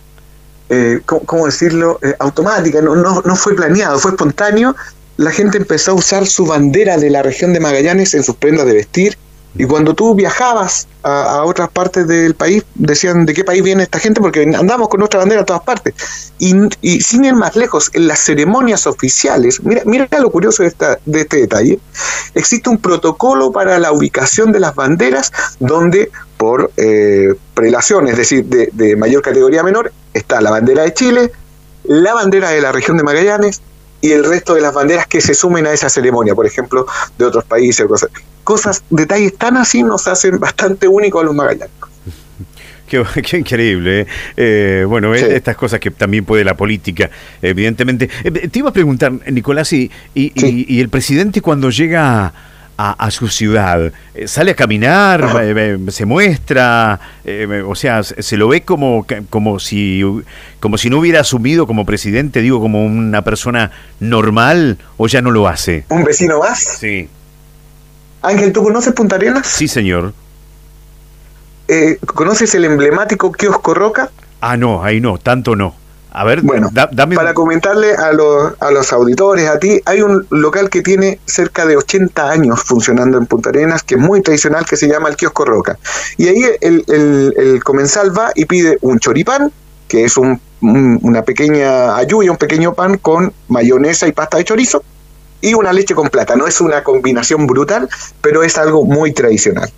eh, 0.68 1.00
¿cómo, 1.06 1.22
¿cómo, 1.24 1.46
decirlo?, 1.46 1.98
eh, 2.02 2.14
automática, 2.20 2.80
no, 2.80 2.94
no, 2.94 3.20
no 3.24 3.34
fue 3.34 3.56
planeado, 3.56 3.98
fue 3.98 4.12
espontáneo. 4.12 4.76
La 5.16 5.32
gente 5.32 5.58
empezó 5.58 5.90
a 5.90 5.94
usar 5.94 6.24
su 6.24 6.46
bandera 6.46 6.98
de 6.98 7.10
la 7.10 7.24
región 7.24 7.52
de 7.52 7.58
Magallanes 7.58 8.14
en 8.14 8.22
sus 8.22 8.36
prendas 8.36 8.66
de 8.66 8.74
vestir 8.74 9.18
y 9.58 9.64
cuando 9.66 9.92
tú 9.92 10.14
viajabas 10.14 10.86
a, 11.02 11.42
otras 11.44 11.68
partes 11.68 12.06
del 12.06 12.34
país, 12.34 12.64
decían 12.76 13.26
de 13.26 13.34
qué 13.34 13.42
país 13.42 13.62
viene 13.62 13.82
esta 13.82 13.98
gente, 13.98 14.20
porque 14.20 14.42
andamos 14.42 14.88
con 14.88 15.00
nuestra 15.00 15.18
bandera 15.18 15.42
a 15.42 15.44
todas 15.44 15.62
partes. 15.62 15.94
Y, 16.38 17.00
sin 17.00 17.24
ir 17.24 17.34
más 17.34 17.56
lejos, 17.56 17.90
en 17.92 18.06
las 18.06 18.20
ceremonias 18.20 18.86
oficiales, 18.86 19.60
mira, 19.64 19.82
mira 19.84 20.06
lo 20.20 20.30
curioso 20.30 20.62
de, 20.62 20.68
esta, 20.68 21.00
de 21.04 21.22
este 21.22 21.38
detalle, 21.38 21.80
existe 22.34 22.70
un 22.70 22.78
protocolo 22.78 23.50
para 23.50 23.80
la 23.80 23.90
ubicación 23.90 24.52
de 24.52 24.60
las 24.60 24.76
banderas 24.76 25.32
donde 25.58 26.12
por 26.36 26.70
eh, 26.76 27.34
prelación, 27.54 28.06
es 28.06 28.16
decir, 28.16 28.44
de, 28.44 28.70
de 28.72 28.94
mayor 28.94 29.22
categoría 29.22 29.64
menor, 29.64 29.92
está 30.14 30.40
la 30.40 30.52
bandera 30.52 30.84
de 30.84 30.94
Chile, 30.94 31.32
la 31.82 32.14
bandera 32.14 32.50
de 32.50 32.60
la 32.60 32.70
región 32.70 32.96
de 32.96 33.02
Magallanes, 33.02 33.60
y 34.00 34.12
el 34.12 34.24
resto 34.24 34.54
de 34.54 34.60
las 34.60 34.72
banderas 34.72 35.06
que 35.06 35.20
se 35.20 35.34
sumen 35.34 35.66
a 35.66 35.72
esa 35.72 35.88
ceremonia, 35.88 36.34
por 36.34 36.46
ejemplo, 36.46 36.86
de 37.16 37.24
otros 37.24 37.44
países. 37.44 37.86
Cosas, 37.86 38.10
cosas 38.48 38.82
detalles 38.88 39.36
tan 39.36 39.58
así 39.58 39.82
nos 39.82 40.08
hacen 40.08 40.40
bastante 40.40 40.88
únicos 40.88 41.20
a 41.20 41.26
los 41.26 41.34
magallánicos. 41.34 41.90
Qué, 42.88 43.04
qué, 43.22 43.36
increíble. 43.36 44.00
¿eh? 44.00 44.06
Eh, 44.38 44.84
bueno, 44.88 45.14
sí. 45.14 45.22
estas 45.22 45.54
cosas 45.54 45.78
que 45.78 45.90
también 45.90 46.24
puede 46.24 46.44
la 46.44 46.56
política, 46.56 47.10
evidentemente. 47.42 48.08
Eh, 48.24 48.30
te 48.48 48.58
iba 48.58 48.70
a 48.70 48.72
preguntar, 48.72 49.12
Nicolás, 49.30 49.70
y, 49.74 49.90
y, 50.14 50.32
sí. 50.34 50.64
y, 50.66 50.76
y 50.76 50.80
el 50.80 50.88
presidente 50.88 51.42
cuando 51.42 51.68
llega 51.68 52.32
a, 52.78 52.92
a, 52.92 53.10
su 53.10 53.28
ciudad? 53.28 53.92
¿Sale 54.24 54.52
a 54.52 54.54
caminar? 54.54 55.28
Eh, 55.42 55.78
¿Se 55.88 56.06
muestra? 56.06 56.98
Eh, 57.26 57.62
o 57.66 57.74
sea, 57.74 58.02
¿se 58.02 58.36
lo 58.38 58.48
ve 58.48 58.62
como, 58.62 59.04
como, 59.28 59.58
si, 59.58 60.02
como 60.58 60.78
si 60.78 60.88
no 60.88 61.00
hubiera 61.00 61.20
asumido 61.20 61.66
como 61.66 61.84
presidente, 61.84 62.40
digo, 62.40 62.60
como 62.60 62.82
una 62.82 63.22
persona 63.22 63.72
normal 64.00 64.78
o 64.96 65.06
ya 65.06 65.20
no 65.20 65.32
lo 65.32 65.48
hace? 65.48 65.84
¿Un 65.90 66.04
vecino 66.04 66.38
más? 66.38 66.78
Sí. 66.80 67.10
Ángel, 68.22 68.52
¿tú 68.52 68.62
conoces 68.62 68.92
Punta 68.92 69.16
Arenas? 69.16 69.46
Sí, 69.46 69.68
señor. 69.68 70.12
Eh, 71.68 71.98
¿Conoces 72.06 72.54
el 72.54 72.64
emblemático 72.64 73.30
kiosco 73.32 73.74
Roca? 73.74 74.10
Ah, 74.40 74.56
no, 74.56 74.82
ahí 74.82 75.00
no, 75.00 75.18
tanto 75.18 75.54
no. 75.54 75.74
A 76.10 76.24
ver, 76.24 76.40
bueno, 76.40 76.70
da, 76.72 76.88
dame... 76.90 77.14
para 77.14 77.34
comentarle 77.34 77.94
a 77.94 78.12
los, 78.12 78.54
a 78.60 78.70
los 78.70 78.92
auditores, 78.92 79.46
a 79.48 79.58
ti, 79.58 79.80
hay 79.84 80.00
un 80.00 80.26
local 80.30 80.70
que 80.70 80.80
tiene 80.80 81.20
cerca 81.26 81.66
de 81.66 81.76
80 81.76 82.30
años 82.30 82.62
funcionando 82.64 83.18
en 83.18 83.26
Punta 83.26 83.50
Arenas, 83.50 83.82
que 83.82 83.96
es 83.96 84.00
muy 84.00 84.22
tradicional, 84.22 84.64
que 84.64 84.76
se 84.76 84.88
llama 84.88 85.10
el 85.10 85.16
Kiosco 85.16 85.44
Roca. 85.44 85.78
Y 86.16 86.28
ahí 86.28 86.44
el, 86.62 86.82
el, 86.88 87.34
el 87.36 87.62
comensal 87.62 88.16
va 88.16 88.32
y 88.34 88.46
pide 88.46 88.78
un 88.80 88.98
choripán, 88.98 89.52
que 89.86 90.04
es 90.04 90.16
un, 90.16 90.40
un, 90.62 90.98
una 91.02 91.22
pequeña 91.22 91.94
ayuya, 91.96 92.30
un 92.30 92.38
pequeño 92.38 92.72
pan 92.74 92.96
con 92.96 93.32
mayonesa 93.48 94.08
y 94.08 94.12
pasta 94.12 94.38
de 94.38 94.44
chorizo, 94.44 94.82
y 95.40 95.54
una 95.54 95.72
leche 95.72 95.94
con 95.94 96.08
plátano. 96.08 96.46
Es 96.46 96.60
una 96.60 96.82
combinación 96.82 97.46
brutal, 97.46 97.88
pero 98.20 98.42
es 98.42 98.58
algo 98.58 98.84
muy 98.84 99.12
tradicional. 99.12 99.70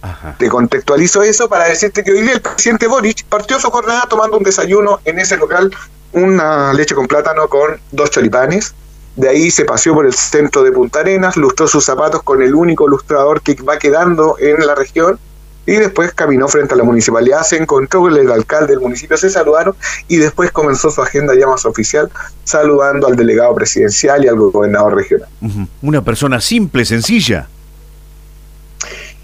Ajá. 0.00 0.36
Te 0.38 0.48
contextualizo 0.48 1.22
eso 1.22 1.48
para 1.48 1.64
decirte 1.68 2.04
que 2.04 2.12
hoy 2.12 2.22
día 2.22 2.34
el 2.34 2.40
presidente 2.40 2.86
Boric 2.86 3.24
partió 3.24 3.58
su 3.58 3.70
jornada 3.70 4.06
tomando 4.08 4.36
un 4.36 4.44
desayuno 4.44 5.00
en 5.04 5.18
ese 5.18 5.36
local, 5.36 5.74
una 6.12 6.72
leche 6.72 6.94
con 6.94 7.06
plátano 7.06 7.48
con 7.48 7.80
dos 7.90 8.10
choripanes. 8.10 8.74
De 9.16 9.28
ahí 9.28 9.50
se 9.50 9.64
paseó 9.64 9.94
por 9.94 10.06
el 10.06 10.14
centro 10.14 10.62
de 10.62 10.70
Punta 10.70 11.00
Arenas, 11.00 11.36
lustró 11.36 11.66
sus 11.66 11.84
zapatos 11.84 12.22
con 12.22 12.40
el 12.40 12.54
único 12.54 12.86
lustrador 12.86 13.40
que 13.40 13.54
va 13.54 13.76
quedando 13.76 14.36
en 14.38 14.64
la 14.64 14.76
región 14.76 15.18
y 15.68 15.76
después 15.76 16.14
caminó 16.14 16.48
frente 16.48 16.72
a 16.72 16.78
la 16.78 16.82
municipalidad, 16.82 17.42
se 17.42 17.58
encontró 17.58 18.00
con 18.00 18.16
el 18.16 18.30
alcalde 18.30 18.72
del 18.72 18.80
municipio, 18.80 19.18
se 19.18 19.28
saludaron 19.28 19.76
y 20.08 20.16
después 20.16 20.50
comenzó 20.50 20.90
su 20.90 21.02
agenda 21.02 21.34
ya 21.38 21.46
más 21.46 21.66
oficial, 21.66 22.10
saludando 22.42 23.06
al 23.06 23.16
delegado 23.16 23.54
presidencial 23.54 24.24
y 24.24 24.28
al 24.28 24.36
gobernador 24.36 24.96
regional. 24.96 25.28
Una 25.82 26.02
persona 26.02 26.40
simple, 26.40 26.86
sencilla. 26.86 27.48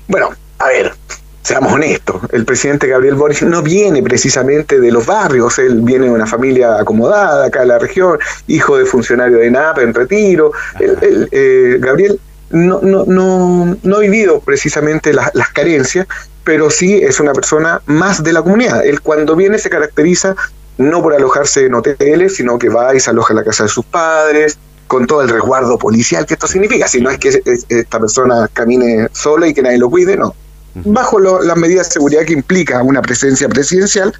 Bueno, 0.07 0.35
a 0.59 0.67
ver, 0.67 0.93
seamos 1.41 1.73
honestos, 1.73 2.21
el 2.31 2.45
presidente 2.45 2.89
Gabriel 2.89 3.15
Boric 3.15 3.41
no 3.41 3.63
viene 3.63 4.03
precisamente 4.03 4.79
de 4.79 4.93
los 4.93 5.07
barrios, 5.07 5.59
él 5.59 5.81
viene 5.81 6.05
de 6.05 6.13
una 6.13 6.27
familia 6.27 6.79
acomodada 6.79 7.47
acá 7.47 7.63
en 7.63 7.69
la 7.69 7.79
región, 7.79 8.19
hijo 8.49 8.77
de 8.77 8.85
funcionario 8.85 9.39
de 9.39 9.51
NAP 9.51 9.79
en 9.79 9.95
retiro. 9.95 10.53
Eh, 10.79 11.79
Gabriel 11.81 12.21
no, 12.51 12.81
no, 12.83 13.05
no, 13.07 13.77
no, 13.83 13.97
ha 13.97 14.01
vivido 14.01 14.41
precisamente 14.41 15.13
la, 15.13 15.31
las 15.35 15.49
carencias, 15.49 16.07
pero 16.45 16.71
sí 16.71 16.97
es 17.03 17.21
una 17.21 17.33
persona 17.33 17.81
más 17.87 18.23
de 18.23 18.33
la 18.33 18.43
comunidad. 18.43 18.85
Él 18.85 19.01
cuando 19.01 19.35
viene 19.35 19.59
se 19.59 19.71
caracteriza 19.71 20.37
no 20.77 21.03
por 21.03 21.15
alojarse 21.15 21.67
en 21.67 21.75
hoteles, 21.75 22.37
sino 22.37 22.59
que 22.59 22.69
va 22.69 22.95
y 22.95 23.01
se 23.01 23.11
aloja 23.11 23.33
en 23.33 23.39
la 23.39 23.45
casa 23.45 23.65
de 23.65 23.69
sus 23.69 23.85
padres, 23.85 24.59
con 24.87 25.07
todo 25.07 25.23
el 25.23 25.29
resguardo 25.29 25.79
policial 25.79 26.27
que 26.27 26.35
esto 26.35 26.47
significa, 26.47 26.87
si 26.89 27.01
no 27.01 27.11
es 27.11 27.19
que 27.19 27.41
esta 27.69 27.99
persona 27.99 28.49
camine 28.53 29.09
sola 29.13 29.47
y 29.47 29.55
que 29.55 29.63
nadie 29.63 29.79
lo 29.79 29.89
cuide, 29.91 30.17
no. 30.17 30.35
Bajo 30.75 31.21
lo, 31.21 31.41
las 31.43 31.57
medidas 31.57 31.89
de 31.89 31.95
seguridad 31.95 32.25
que 32.25 32.33
implica 32.33 32.83
una 32.83 33.01
presencia 33.01 33.49
presidencial, 33.49 34.13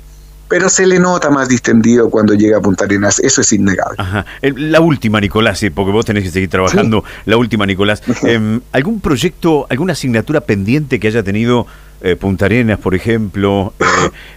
pero 0.49 0.69
se 0.69 0.87
le 0.87 0.99
nota 0.99 1.31
más 1.31 1.49
distendido 1.49 2.11
cuando 2.11 2.35
llega 2.35 2.59
a 2.59 2.61
Punta 2.61 2.85
Arenas, 2.85 3.19
eso 3.21 3.41
es 3.41 3.53
innegable. 3.53 3.97
Ajá. 3.99 4.27
La 4.43 4.81
última, 4.81 5.21
Nicolás, 5.21 5.65
porque 5.75 5.93
vos 5.93 6.05
tenés 6.05 6.25
que 6.25 6.31
seguir 6.31 6.51
trabajando, 6.51 7.05
sí. 7.07 7.23
la 7.27 7.37
última, 7.37 7.67
Nicolás. 7.67 8.03
Eh, 8.27 8.61
¿Algún 8.73 9.01
proyecto, 9.01 9.67
alguna 9.69 9.93
asignatura 9.93 10.41
pendiente 10.41 10.99
que 10.99 11.09
haya 11.09 11.23
tenido 11.23 11.67
eh, 12.01 12.17
Punta 12.17 12.45
Arenas, 12.45 12.79
por 12.79 12.95
ejemplo? 12.95 13.73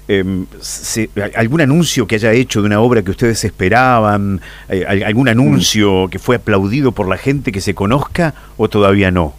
Eh, 0.08 0.24
eh, 0.24 0.44
se, 0.62 1.10
¿Algún 1.36 1.62
anuncio 1.62 2.08
que 2.08 2.16
haya 2.16 2.32
hecho 2.32 2.62
de 2.62 2.68
una 2.68 2.80
obra 2.80 3.02
que 3.02 3.12
ustedes 3.12 3.44
esperaban? 3.44 4.40
¿Algún 5.06 5.28
anuncio 5.28 6.08
que 6.10 6.18
fue 6.20 6.38
aplaudido 6.38 6.94
por 6.94 7.10
la 7.10 7.18
gente 7.18 7.52
que 7.52 7.60
se 7.60 7.76
conozca 7.76 8.34
o 8.56 8.70
todavía 8.70 9.12
no? 9.12 9.34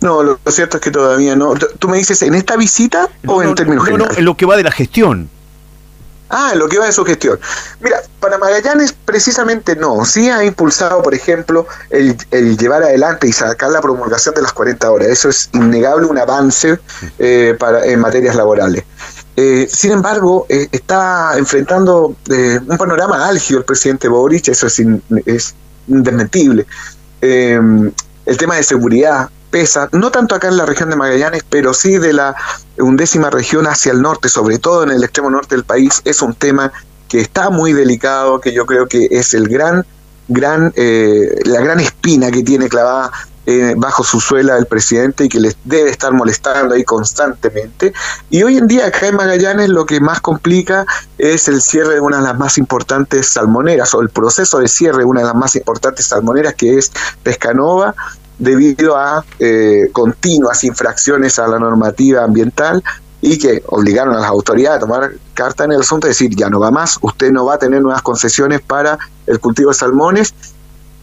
No, 0.00 0.22
lo, 0.22 0.38
cierto 0.48 0.76
es 0.76 0.82
que 0.82 0.90
todavía 0.90 1.36
no. 1.36 1.54
¿Tú 1.54 1.88
me 1.88 1.98
dices 1.98 2.22
en 2.22 2.34
esta 2.34 2.56
visita 2.56 3.08
no, 3.22 3.34
o 3.34 3.42
en 3.42 3.48
no, 3.50 3.54
términos 3.54 3.82
no, 3.82 3.86
generales? 3.86 4.16
No, 4.16 4.18
en 4.18 4.24
lo 4.24 4.36
que 4.36 4.46
va 4.46 4.56
de 4.56 4.62
la 4.62 4.72
gestión. 4.72 5.30
Ah, 6.28 6.54
lo 6.56 6.68
que 6.68 6.78
va 6.78 6.86
de 6.86 6.92
su 6.92 7.04
gestión. 7.04 7.38
Mira, 7.80 8.02
para 8.18 8.36
Magallanes 8.38 8.92
precisamente 9.04 9.76
no. 9.76 10.04
Sí 10.04 10.28
ha 10.28 10.44
impulsado, 10.44 11.02
por 11.02 11.14
ejemplo, 11.14 11.66
el, 11.90 12.16
llevar 12.56 12.82
adelante 12.82 13.28
y 13.28 13.32
sacar 13.32 13.70
la 13.70 13.80
promulgación 13.80 14.34
de 14.34 14.42
las 14.42 14.52
40 14.52 14.90
horas. 14.90 15.08
Eso 15.08 15.28
es 15.28 15.48
innegable 15.52 16.06
un 16.06 16.18
avance 16.18 16.78
eh, 17.18 17.56
para, 17.58 17.84
en 17.86 18.00
materias 18.00 18.34
laborales. 18.34 18.82
Eh, 19.36 19.68
sin 19.70 19.92
embargo, 19.92 20.46
eh, 20.48 20.66
está 20.72 21.34
enfrentando 21.36 22.16
un 22.28 22.78
panorama 22.78 23.28
álgido 23.28 23.60
el 23.60 23.64
presidente 23.64 24.08
Boric, 24.08 24.48
eso 24.48 24.66
es, 24.66 24.82
es 25.26 25.54
indesmentible. 25.86 26.66
el 27.20 28.36
tema 28.38 28.56
de 28.56 28.62
seguridad, 28.64 29.30
no 29.92 30.10
tanto 30.10 30.34
acá 30.34 30.48
en 30.48 30.56
la 30.56 30.66
región 30.66 30.90
de 30.90 30.96
Magallanes, 30.96 31.44
pero 31.48 31.72
sí 31.72 31.98
de 31.98 32.12
la 32.12 32.34
undécima 32.78 33.30
región 33.30 33.66
hacia 33.66 33.92
el 33.92 34.02
norte, 34.02 34.28
sobre 34.28 34.58
todo 34.58 34.82
en 34.82 34.90
el 34.90 35.02
extremo 35.02 35.30
norte 35.30 35.54
del 35.54 35.64
país, 35.64 36.02
es 36.04 36.22
un 36.22 36.34
tema 36.34 36.72
que 37.08 37.20
está 37.20 37.50
muy 37.50 37.72
delicado, 37.72 38.40
que 38.40 38.52
yo 38.52 38.66
creo 38.66 38.86
que 38.86 39.08
es 39.10 39.34
el 39.34 39.48
gran, 39.48 39.84
gran, 40.28 40.72
eh, 40.76 41.40
la 41.44 41.60
gran 41.60 41.80
espina 41.80 42.30
que 42.30 42.42
tiene 42.42 42.68
clavada 42.68 43.10
eh, 43.48 43.74
bajo 43.76 44.02
su 44.02 44.18
suela 44.18 44.58
el 44.58 44.66
presidente 44.66 45.24
y 45.24 45.28
que 45.28 45.38
les 45.38 45.56
debe 45.62 45.88
estar 45.88 46.12
molestando 46.12 46.74
ahí 46.74 46.82
constantemente. 46.82 47.92
Y 48.28 48.42
hoy 48.42 48.58
en 48.58 48.66
día 48.66 48.86
acá 48.86 49.06
en 49.06 49.14
Magallanes 49.14 49.68
lo 49.68 49.86
que 49.86 50.00
más 50.00 50.20
complica 50.20 50.84
es 51.16 51.46
el 51.46 51.62
cierre 51.62 51.94
de 51.94 52.00
una 52.00 52.16
de 52.16 52.24
las 52.24 52.36
más 52.36 52.58
importantes 52.58 53.28
salmoneras 53.28 53.94
o 53.94 54.02
el 54.02 54.10
proceso 54.10 54.58
de 54.58 54.66
cierre 54.66 54.98
de 54.98 55.04
una 55.04 55.20
de 55.20 55.26
las 55.26 55.36
más 55.36 55.54
importantes 55.54 56.06
salmoneras 56.06 56.54
que 56.54 56.76
es 56.76 56.90
Pescanova 57.22 57.94
debido 58.38 58.96
a 58.96 59.24
eh, 59.38 59.88
continuas 59.92 60.64
infracciones 60.64 61.38
a 61.38 61.46
la 61.46 61.58
normativa 61.58 62.24
ambiental 62.24 62.82
y 63.20 63.38
que 63.38 63.62
obligaron 63.66 64.14
a 64.14 64.20
las 64.20 64.28
autoridades 64.28 64.76
a 64.76 64.80
tomar 64.80 65.12
carta 65.34 65.64
en 65.64 65.72
el 65.72 65.80
asunto 65.80 66.06
y 66.06 66.10
decir, 66.10 66.34
ya 66.36 66.48
no 66.48 66.60
va 66.60 66.70
más, 66.70 66.98
usted 67.00 67.32
no 67.32 67.44
va 67.44 67.54
a 67.54 67.58
tener 67.58 67.82
nuevas 67.82 68.02
concesiones 68.02 68.60
para 68.60 68.98
el 69.26 69.40
cultivo 69.40 69.70
de 69.70 69.74
salmones, 69.74 70.34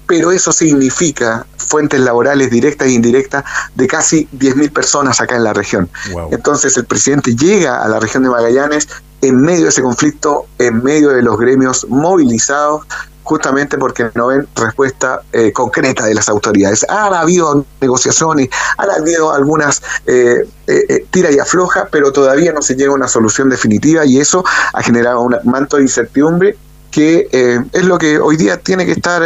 pero 0.05 0.31
eso 0.31 0.51
significa 0.51 1.45
fuentes 1.57 1.99
laborales 1.99 2.51
directas 2.51 2.87
e 2.87 2.91
indirectas 2.91 3.43
de 3.75 3.87
casi 3.87 4.27
10.000 4.37 4.71
personas 4.71 5.19
acá 5.21 5.35
en 5.35 5.43
la 5.43 5.53
región. 5.53 5.89
Entonces 6.31 6.77
el 6.77 6.85
presidente 6.85 7.35
llega 7.35 7.83
a 7.83 7.87
la 7.87 7.99
región 7.99 8.23
de 8.23 8.29
Magallanes 8.29 8.87
en 9.21 9.41
medio 9.41 9.63
de 9.63 9.69
ese 9.69 9.81
conflicto, 9.81 10.45
en 10.59 10.83
medio 10.83 11.09
de 11.09 11.21
los 11.21 11.37
gremios 11.39 11.87
movilizados, 11.89 12.85
justamente 13.23 13.77
porque 13.77 14.09
no 14.15 14.27
ven 14.27 14.47
respuesta 14.55 15.21
eh, 15.31 15.51
concreta 15.51 16.05
de 16.05 16.13
las 16.13 16.29
autoridades. 16.29 16.85
Han 16.89 17.13
habido 17.13 17.65
negociaciones, 17.81 18.49
han 18.77 18.89
habido 18.89 19.33
algunas 19.33 19.81
eh, 20.05 20.47
eh, 20.67 21.05
tira 21.09 21.31
y 21.31 21.39
afloja, 21.39 21.87
pero 21.91 22.11
todavía 22.11 22.51
no 22.51 22.61
se 22.61 22.75
llega 22.75 22.91
a 22.91 22.95
una 22.95 23.07
solución 23.07 23.49
definitiva 23.49 24.05
y 24.05 24.19
eso 24.19 24.43
ha 24.73 24.83
generado 24.83 25.21
un 25.21 25.35
manto 25.45 25.77
de 25.77 25.83
incertidumbre 25.83 26.55
que 26.91 27.27
es 27.31 27.85
lo 27.85 27.97
que 27.97 28.19
hoy 28.19 28.37
día 28.37 28.57
tiene 28.57 28.85
que 28.85 28.91
estar 28.91 29.23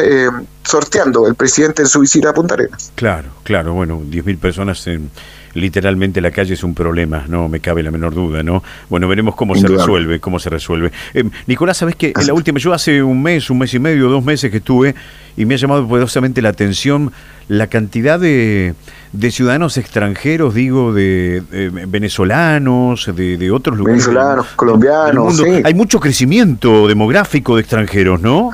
sorteando 0.64 1.28
el 1.28 1.36
presidente 1.36 1.82
en 1.82 1.90
su 1.90 2.00
visita 2.00 2.30
a 2.30 2.34
Punta 2.34 2.54
Arenas. 2.54 2.94
Claro, 2.96 3.28
claro, 3.44 3.74
bueno, 3.74 4.00
10.000 4.00 4.40
personas 4.40 4.88
en 4.88 5.12
literalmente 5.58 6.22
la 6.22 6.32
calle 6.32 6.54
es 6.54 6.64
un 6.64 6.74
problema, 6.74 7.26
no 7.28 7.50
me 7.50 7.60
cabe 7.60 7.84
la 7.84 7.92
menor 7.92 8.14
duda, 8.14 8.44
¿no? 8.44 8.64
Bueno, 8.90 9.08
veremos 9.08 9.36
cómo 9.36 9.56
se 9.56 9.68
resuelve, 9.68 10.20
cómo 10.20 10.40
se 10.40 10.50
resuelve. 10.50 10.92
Eh, 11.14 11.24
Nicolás, 11.48 11.78
¿sabes 11.78 11.96
qué? 11.96 12.14
En 12.20 12.28
la 12.28 12.34
última, 12.34 12.60
yo 12.60 12.74
hace 12.74 13.02
un 13.02 13.22
mes, 13.22 13.50
un 13.50 13.60
mes 13.60 13.74
y 13.74 13.80
medio, 13.80 14.10
dos 14.10 14.24
meses 14.24 14.52
que 14.52 14.58
estuve 14.58 14.96
y 15.36 15.46
me 15.46 15.56
ha 15.56 15.58
llamado 15.58 15.88
poderosamente 15.88 16.42
la 16.42 16.50
atención 16.50 17.12
la 17.48 17.68
cantidad 17.68 18.20
de, 18.20 18.74
de 19.14 19.32
ciudadanos 19.32 19.78
extranjeros, 19.78 20.54
digo, 20.54 20.94
de, 20.94 21.42
venezolanos, 21.88 23.10
de, 23.16 23.52
otros 23.52 23.78
lugares. 23.78 24.06
Venezolanos, 24.06 24.48
colombianos, 24.56 25.38
sí. 25.38 25.62
Hay 25.64 25.74
mucho 25.74 26.00
crecimiento 26.00 26.88
demográfico 26.88 27.56
de 27.56 27.62
extranjeros, 27.62 28.22
¿no? 28.22 28.52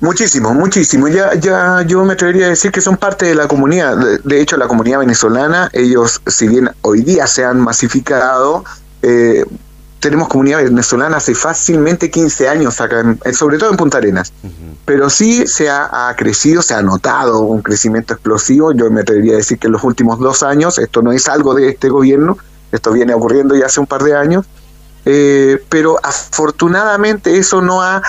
Muchísimo, 0.00 0.52
muchísimo. 0.52 1.08
Ya, 1.08 1.34
ya 1.34 1.82
yo 1.86 2.04
me 2.04 2.14
atrevería 2.14 2.46
a 2.46 2.48
decir 2.50 2.70
que 2.70 2.80
son 2.80 2.96
parte 2.96 3.26
de 3.26 3.34
la 3.34 3.48
comunidad. 3.48 3.96
De, 4.22 4.40
hecho, 4.40 4.56
la 4.56 4.66
comunidad 4.66 4.98
venezolana, 4.98 5.70
ellos, 5.72 6.20
si 6.26 6.48
bien 6.48 6.70
hoy 6.82 7.02
día 7.02 7.26
se 7.26 7.44
han 7.44 7.60
masificado, 7.60 8.64
eh, 9.02 9.44
tenemos 10.00 10.28
comunidad 10.28 10.62
venezolana 10.62 11.16
hace 11.16 11.34
fácilmente 11.34 12.10
15 12.10 12.48
años 12.48 12.78
acá, 12.82 13.16
sobre 13.32 13.56
todo 13.56 13.70
en 13.70 13.76
Punta 13.76 13.96
Arenas. 13.98 14.34
Pero 14.84 15.08
sí 15.08 15.46
se 15.46 15.70
ha, 15.70 16.14
crecido, 16.18 16.60
se 16.60 16.74
ha 16.74 16.82
notado 16.82 17.40
un 17.40 17.62
crecimiento 17.62 18.12
explosivo. 18.12 18.72
Yo 18.72 18.90
me 18.90 19.00
atrevería 19.00 19.34
a 19.34 19.36
decir 19.36 19.58
que 19.58 19.68
en 19.68 19.72
los 19.72 19.82
últimos 19.82 20.18
dos 20.18 20.42
años, 20.42 20.78
esto 20.78 21.00
no 21.00 21.12
es 21.12 21.26
algo 21.28 21.54
de 21.54 21.70
este 21.70 21.88
gobierno, 21.88 22.36
esto 22.70 22.92
viene 22.92 23.14
ocurriendo 23.14 23.56
ya 23.56 23.66
hace 23.66 23.80
un 23.80 23.86
par 23.86 24.02
de 24.02 24.14
años, 24.14 24.44
eh, 25.06 25.64
pero 25.70 25.98
afortunadamente 26.02 27.38
eso 27.38 27.62
no 27.62 27.80
ha 27.80 28.02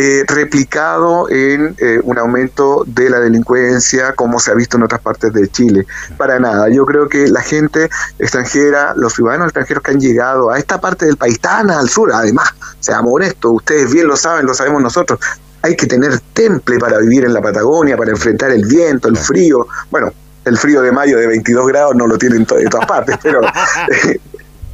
eh, 0.00 0.22
replicado 0.28 1.28
en 1.28 1.74
eh, 1.78 1.98
un 2.04 2.16
aumento 2.20 2.84
de 2.86 3.10
la 3.10 3.18
delincuencia 3.18 4.12
como 4.12 4.38
se 4.38 4.52
ha 4.52 4.54
visto 4.54 4.76
en 4.76 4.84
otras 4.84 5.00
partes 5.00 5.32
de 5.32 5.48
Chile. 5.48 5.86
Para 6.16 6.38
nada, 6.38 6.68
yo 6.68 6.86
creo 6.86 7.08
que 7.08 7.26
la 7.26 7.40
gente 7.40 7.90
extranjera, 8.20 8.94
los 8.94 9.14
ciudadanos 9.14 9.46
extranjeros 9.46 9.82
que 9.82 9.90
han 9.90 9.98
llegado 9.98 10.52
a 10.52 10.58
esta 10.60 10.80
parte 10.80 11.06
del 11.06 11.16
país, 11.16 11.40
tan 11.40 11.68
al 11.68 11.88
sur, 11.88 12.12
además, 12.12 12.48
seamos 12.78 13.10
honestos, 13.12 13.50
ustedes 13.56 13.92
bien 13.92 14.06
lo 14.06 14.16
saben, 14.16 14.46
lo 14.46 14.54
sabemos 14.54 14.82
nosotros, 14.82 15.18
hay 15.62 15.74
que 15.74 15.88
tener 15.88 16.20
temple 16.32 16.78
para 16.78 16.98
vivir 16.98 17.24
en 17.24 17.32
la 17.32 17.42
Patagonia, 17.42 17.96
para 17.96 18.12
enfrentar 18.12 18.52
el 18.52 18.66
viento, 18.66 19.08
el 19.08 19.16
frío. 19.16 19.66
Bueno, 19.90 20.12
el 20.44 20.56
frío 20.58 20.80
de 20.80 20.92
mayo 20.92 21.18
de 21.18 21.26
22 21.26 21.66
grados 21.66 21.96
no 21.96 22.06
lo 22.06 22.16
tienen 22.16 22.46
en 22.48 22.68
todas 22.70 22.86
partes, 22.86 23.16
pero 23.20 23.40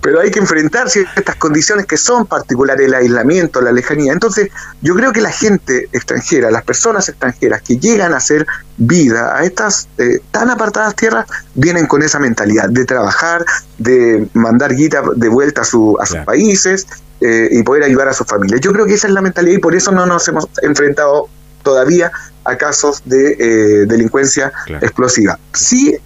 pero 0.05 0.21
hay 0.21 0.31
que 0.31 0.39
enfrentarse 0.39 1.07
a 1.07 1.19
estas 1.19 1.37
condiciones 1.37 1.87
que 1.87 1.97
son 1.97 2.27
particulares, 2.27 2.87
el 2.87 2.95
aislamiento, 2.95 3.63
la 3.63 3.73
lejanía. 3.73 4.13
Entonces, 4.13 4.51
yo 4.83 4.95
creo 4.95 5.13
que 5.13 5.23
la 5.23 5.33
gente 5.33 5.89
extranjera, 5.93 6.51
las 6.51 6.63
personas 6.63 7.09
extranjeras 7.09 7.63
que 7.63 7.79
llegan 7.79 8.13
a 8.13 8.19
hacer 8.19 8.47
vida 8.77 9.35
a 9.35 9.45
estas 9.45 9.89
eh, 9.97 10.21
tan 10.31 10.51
apartadas 10.51 10.95
tierras, 10.95 11.25
vienen 11.55 11.87
con 11.87 12.03
esa 12.03 12.19
mentalidad 12.19 12.69
de 12.69 12.85
trabajar, 12.85 13.47
de 13.79 14.29
mandar 14.35 14.75
guita 14.75 15.03
de 15.17 15.29
vuelta 15.31 15.63
a, 15.63 15.65
sus 15.65 15.97
países 16.27 16.87
eh, 17.23 17.49
y 17.51 17.63
poder 17.63 17.85
ayudar 17.85 18.09
a 18.09 18.13
sus 18.13 18.27
familias. 18.27 18.61
Yo 18.61 18.75
creo 18.75 18.85
que 18.85 18.93
esa 18.93 19.07
es 19.07 19.15
la 19.15 19.23
mentalidad 19.23 19.57
y 19.57 19.61
por 19.61 19.75
eso 19.75 19.91
no 19.91 20.05
nos 20.05 20.29
hemos 20.29 20.51
enfrentado 20.61 21.31
todavía 21.63 22.13
a 22.45 22.57
casos 22.57 23.01
de 23.07 23.37
eh, 23.39 23.87
delincuencia 23.87 24.53
explosiva. 24.83 25.39
Sí 25.55 25.97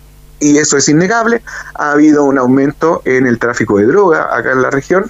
y 0.41 0.59
eso 0.59 0.77
es 0.77 0.89
innegable, 0.89 1.43
ha 1.75 1.93
habido 1.93 2.25
un 2.25 2.39
aumento 2.39 3.03
en 3.05 3.27
el 3.27 3.39
tráfico 3.39 3.79
de 3.79 3.87
droga 3.87 4.29
acá 4.37 4.53
en 4.53 4.63
la 4.63 4.71
región, 4.71 5.05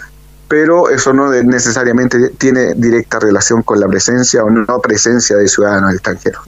pero 0.48 0.88
eso 0.88 1.12
no 1.12 1.30
necesariamente 1.30 2.30
tiene 2.30 2.74
directa 2.74 3.20
relación 3.20 3.62
con 3.62 3.78
la 3.78 3.86
presencia 3.86 4.42
o 4.42 4.50
no 4.50 4.80
presencia 4.80 5.36
de 5.36 5.46
ciudadanos 5.46 5.92
extranjeros. 5.92 6.42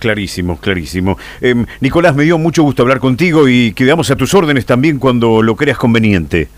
Clarísimo, 0.00 0.58
clarísimo. 0.60 1.16
Em, 1.40 1.64
Nicolás, 1.80 2.16
me 2.16 2.24
dio 2.24 2.36
mucho 2.36 2.64
gusto 2.64 2.82
hablar 2.82 2.98
contigo 2.98 3.48
y 3.48 3.72
quedamos 3.72 4.10
a 4.10 4.16
tus 4.16 4.34
órdenes 4.34 4.66
también 4.66 4.98
cuando 4.98 5.40
lo 5.40 5.54
creas 5.54 5.78
conveniente. 5.78 6.48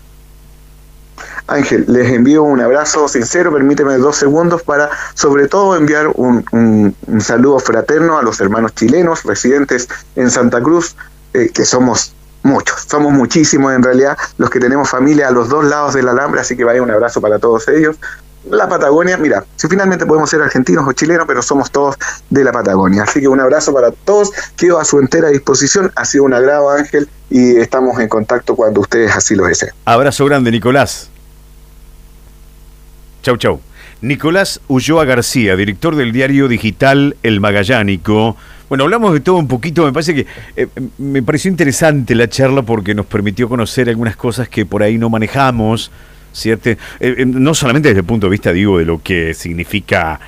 Ángel, 1.47 1.85
les 1.87 2.11
envío 2.11 2.43
un 2.43 2.59
abrazo 2.59 3.07
sincero, 3.07 3.53
permíteme 3.53 3.97
dos 3.97 4.17
segundos 4.17 4.63
para 4.63 4.89
sobre 5.13 5.47
todo 5.47 5.77
enviar 5.77 6.07
un, 6.15 6.43
un 6.51 7.21
saludo 7.21 7.59
fraterno 7.59 8.17
a 8.17 8.23
los 8.23 8.41
hermanos 8.41 8.75
chilenos 8.75 9.23
residentes 9.23 9.87
en 10.17 10.29
Santa 10.29 10.61
Cruz, 10.61 10.95
eh, 11.37 11.51
que 11.53 11.65
somos 11.65 12.13
muchos, 12.41 12.81
somos 12.89 13.13
muchísimos 13.13 13.73
en 13.73 13.83
realidad 13.83 14.17
los 14.37 14.49
que 14.49 14.59
tenemos 14.59 14.89
familia 14.89 15.27
a 15.27 15.31
los 15.31 15.49
dos 15.49 15.65
lados 15.65 15.93
del 15.93 16.07
alambre, 16.07 16.41
así 16.41 16.57
que 16.57 16.63
vaya 16.63 16.81
un 16.81 16.89
abrazo 16.89 17.21
para 17.21 17.37
todos 17.37 17.67
ellos. 17.67 17.97
La 18.49 18.67
Patagonia, 18.67 19.17
mira, 19.17 19.43
si 19.57 19.67
finalmente 19.67 20.05
podemos 20.05 20.29
ser 20.29 20.41
argentinos 20.41 20.87
o 20.87 20.93
chilenos, 20.93 21.25
pero 21.27 21.41
somos 21.41 21.69
todos 21.69 21.95
de 22.29 22.43
la 22.43 22.51
Patagonia. 22.51 23.03
Así 23.03 23.19
que 23.19 23.27
un 23.27 23.39
abrazo 23.39 23.73
para 23.73 23.91
todos, 23.91 24.31
quedo 24.55 24.79
a 24.79 24.85
su 24.85 24.99
entera 24.99 25.27
disposición, 25.29 25.91
ha 25.95 26.05
sido 26.05 26.23
un 26.23 26.33
agrado 26.33 26.69
Ángel 26.69 27.09
y 27.29 27.57
estamos 27.57 27.99
en 27.99 28.07
contacto 28.07 28.55
cuando 28.55 28.81
ustedes 28.81 29.13
así 29.15 29.35
lo 29.35 29.45
deseen. 29.45 29.73
Abrazo 29.83 30.25
grande, 30.25 30.49
Nicolás. 30.49 31.09
Chau, 33.21 33.37
chau. 33.37 33.59
Nicolás 33.99 34.61
Ulloa 34.67 35.03
García, 35.05 35.55
director 35.55 35.95
del 35.95 36.13
diario 36.13 36.47
digital 36.47 37.17
El 37.23 37.41
Magallánico 37.41 38.37
bueno, 38.69 38.83
hablamos 38.83 39.13
de 39.13 39.19
todo 39.21 39.37
un 39.37 39.47
poquito, 39.47 39.85
me 39.85 39.93
parece 39.93 40.13
que 40.13 40.25
eh, 40.55 40.67
me 40.97 41.23
pareció 41.23 41.49
interesante 41.49 42.15
la 42.15 42.27
charla 42.27 42.61
porque 42.63 42.93
nos 42.93 43.05
permitió 43.05 43.47
conocer 43.47 43.89
algunas 43.89 44.15
cosas 44.15 44.49
que 44.49 44.65
por 44.65 44.83
ahí 44.83 44.97
no 44.97 45.09
manejamos, 45.09 45.91
¿cierto? 46.33 46.69
Eh, 46.69 46.77
eh, 46.99 47.25
no 47.25 47.53
solamente 47.53 47.89
desde 47.89 48.01
el 48.01 48.05
punto 48.05 48.27
de 48.27 48.31
vista, 48.31 48.51
digo, 48.51 48.77
de 48.79 48.85
lo 48.85 49.01
que 49.01 49.33
significa 49.33 50.19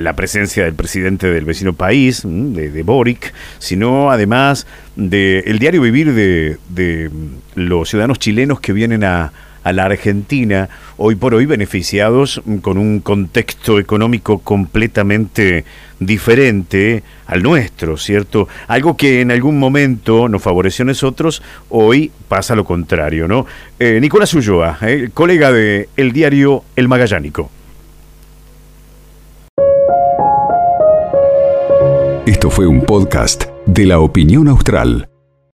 la 0.00 0.16
presencia 0.16 0.64
del 0.64 0.74
presidente 0.74 1.30
del 1.30 1.44
vecino 1.44 1.72
país, 1.72 2.22
de, 2.24 2.70
de 2.70 2.82
Boric, 2.82 3.32
sino 3.58 4.10
además 4.10 4.66
del 4.96 5.58
diario 5.60 5.80
vivir 5.80 6.12
de, 6.12 6.58
de 6.70 7.08
los 7.54 7.88
ciudadanos 7.88 8.18
chilenos 8.18 8.58
que 8.58 8.72
vienen 8.72 9.04
a, 9.04 9.32
a 9.66 9.72
la 9.72 9.86
Argentina, 9.86 10.68
hoy 10.96 11.16
por 11.16 11.34
hoy 11.34 11.44
beneficiados 11.44 12.40
con 12.62 12.78
un 12.78 13.00
contexto 13.00 13.80
económico 13.80 14.38
completamente 14.38 15.64
diferente 15.98 17.02
al 17.26 17.42
nuestro, 17.42 17.96
¿cierto? 17.96 18.46
Algo 18.68 18.96
que 18.96 19.22
en 19.22 19.32
algún 19.32 19.58
momento 19.58 20.28
nos 20.28 20.40
favoreció 20.40 20.84
a 20.84 20.86
nosotros, 20.86 21.42
hoy 21.68 22.12
pasa 22.28 22.54
lo 22.54 22.64
contrario, 22.64 23.26
¿no? 23.26 23.44
Eh, 23.80 23.98
Nicolás 24.00 24.34
Ulloa, 24.34 24.78
colega 25.12 25.50
de 25.50 25.88
el 25.96 26.12
diario 26.12 26.62
El 26.76 26.86
Magallánico. 26.86 27.50
Esto 32.24 32.50
fue 32.50 32.68
un 32.68 32.82
podcast 32.82 33.46
de 33.66 33.86
la 33.86 33.98
opinión 33.98 34.46
austral. 34.46 35.08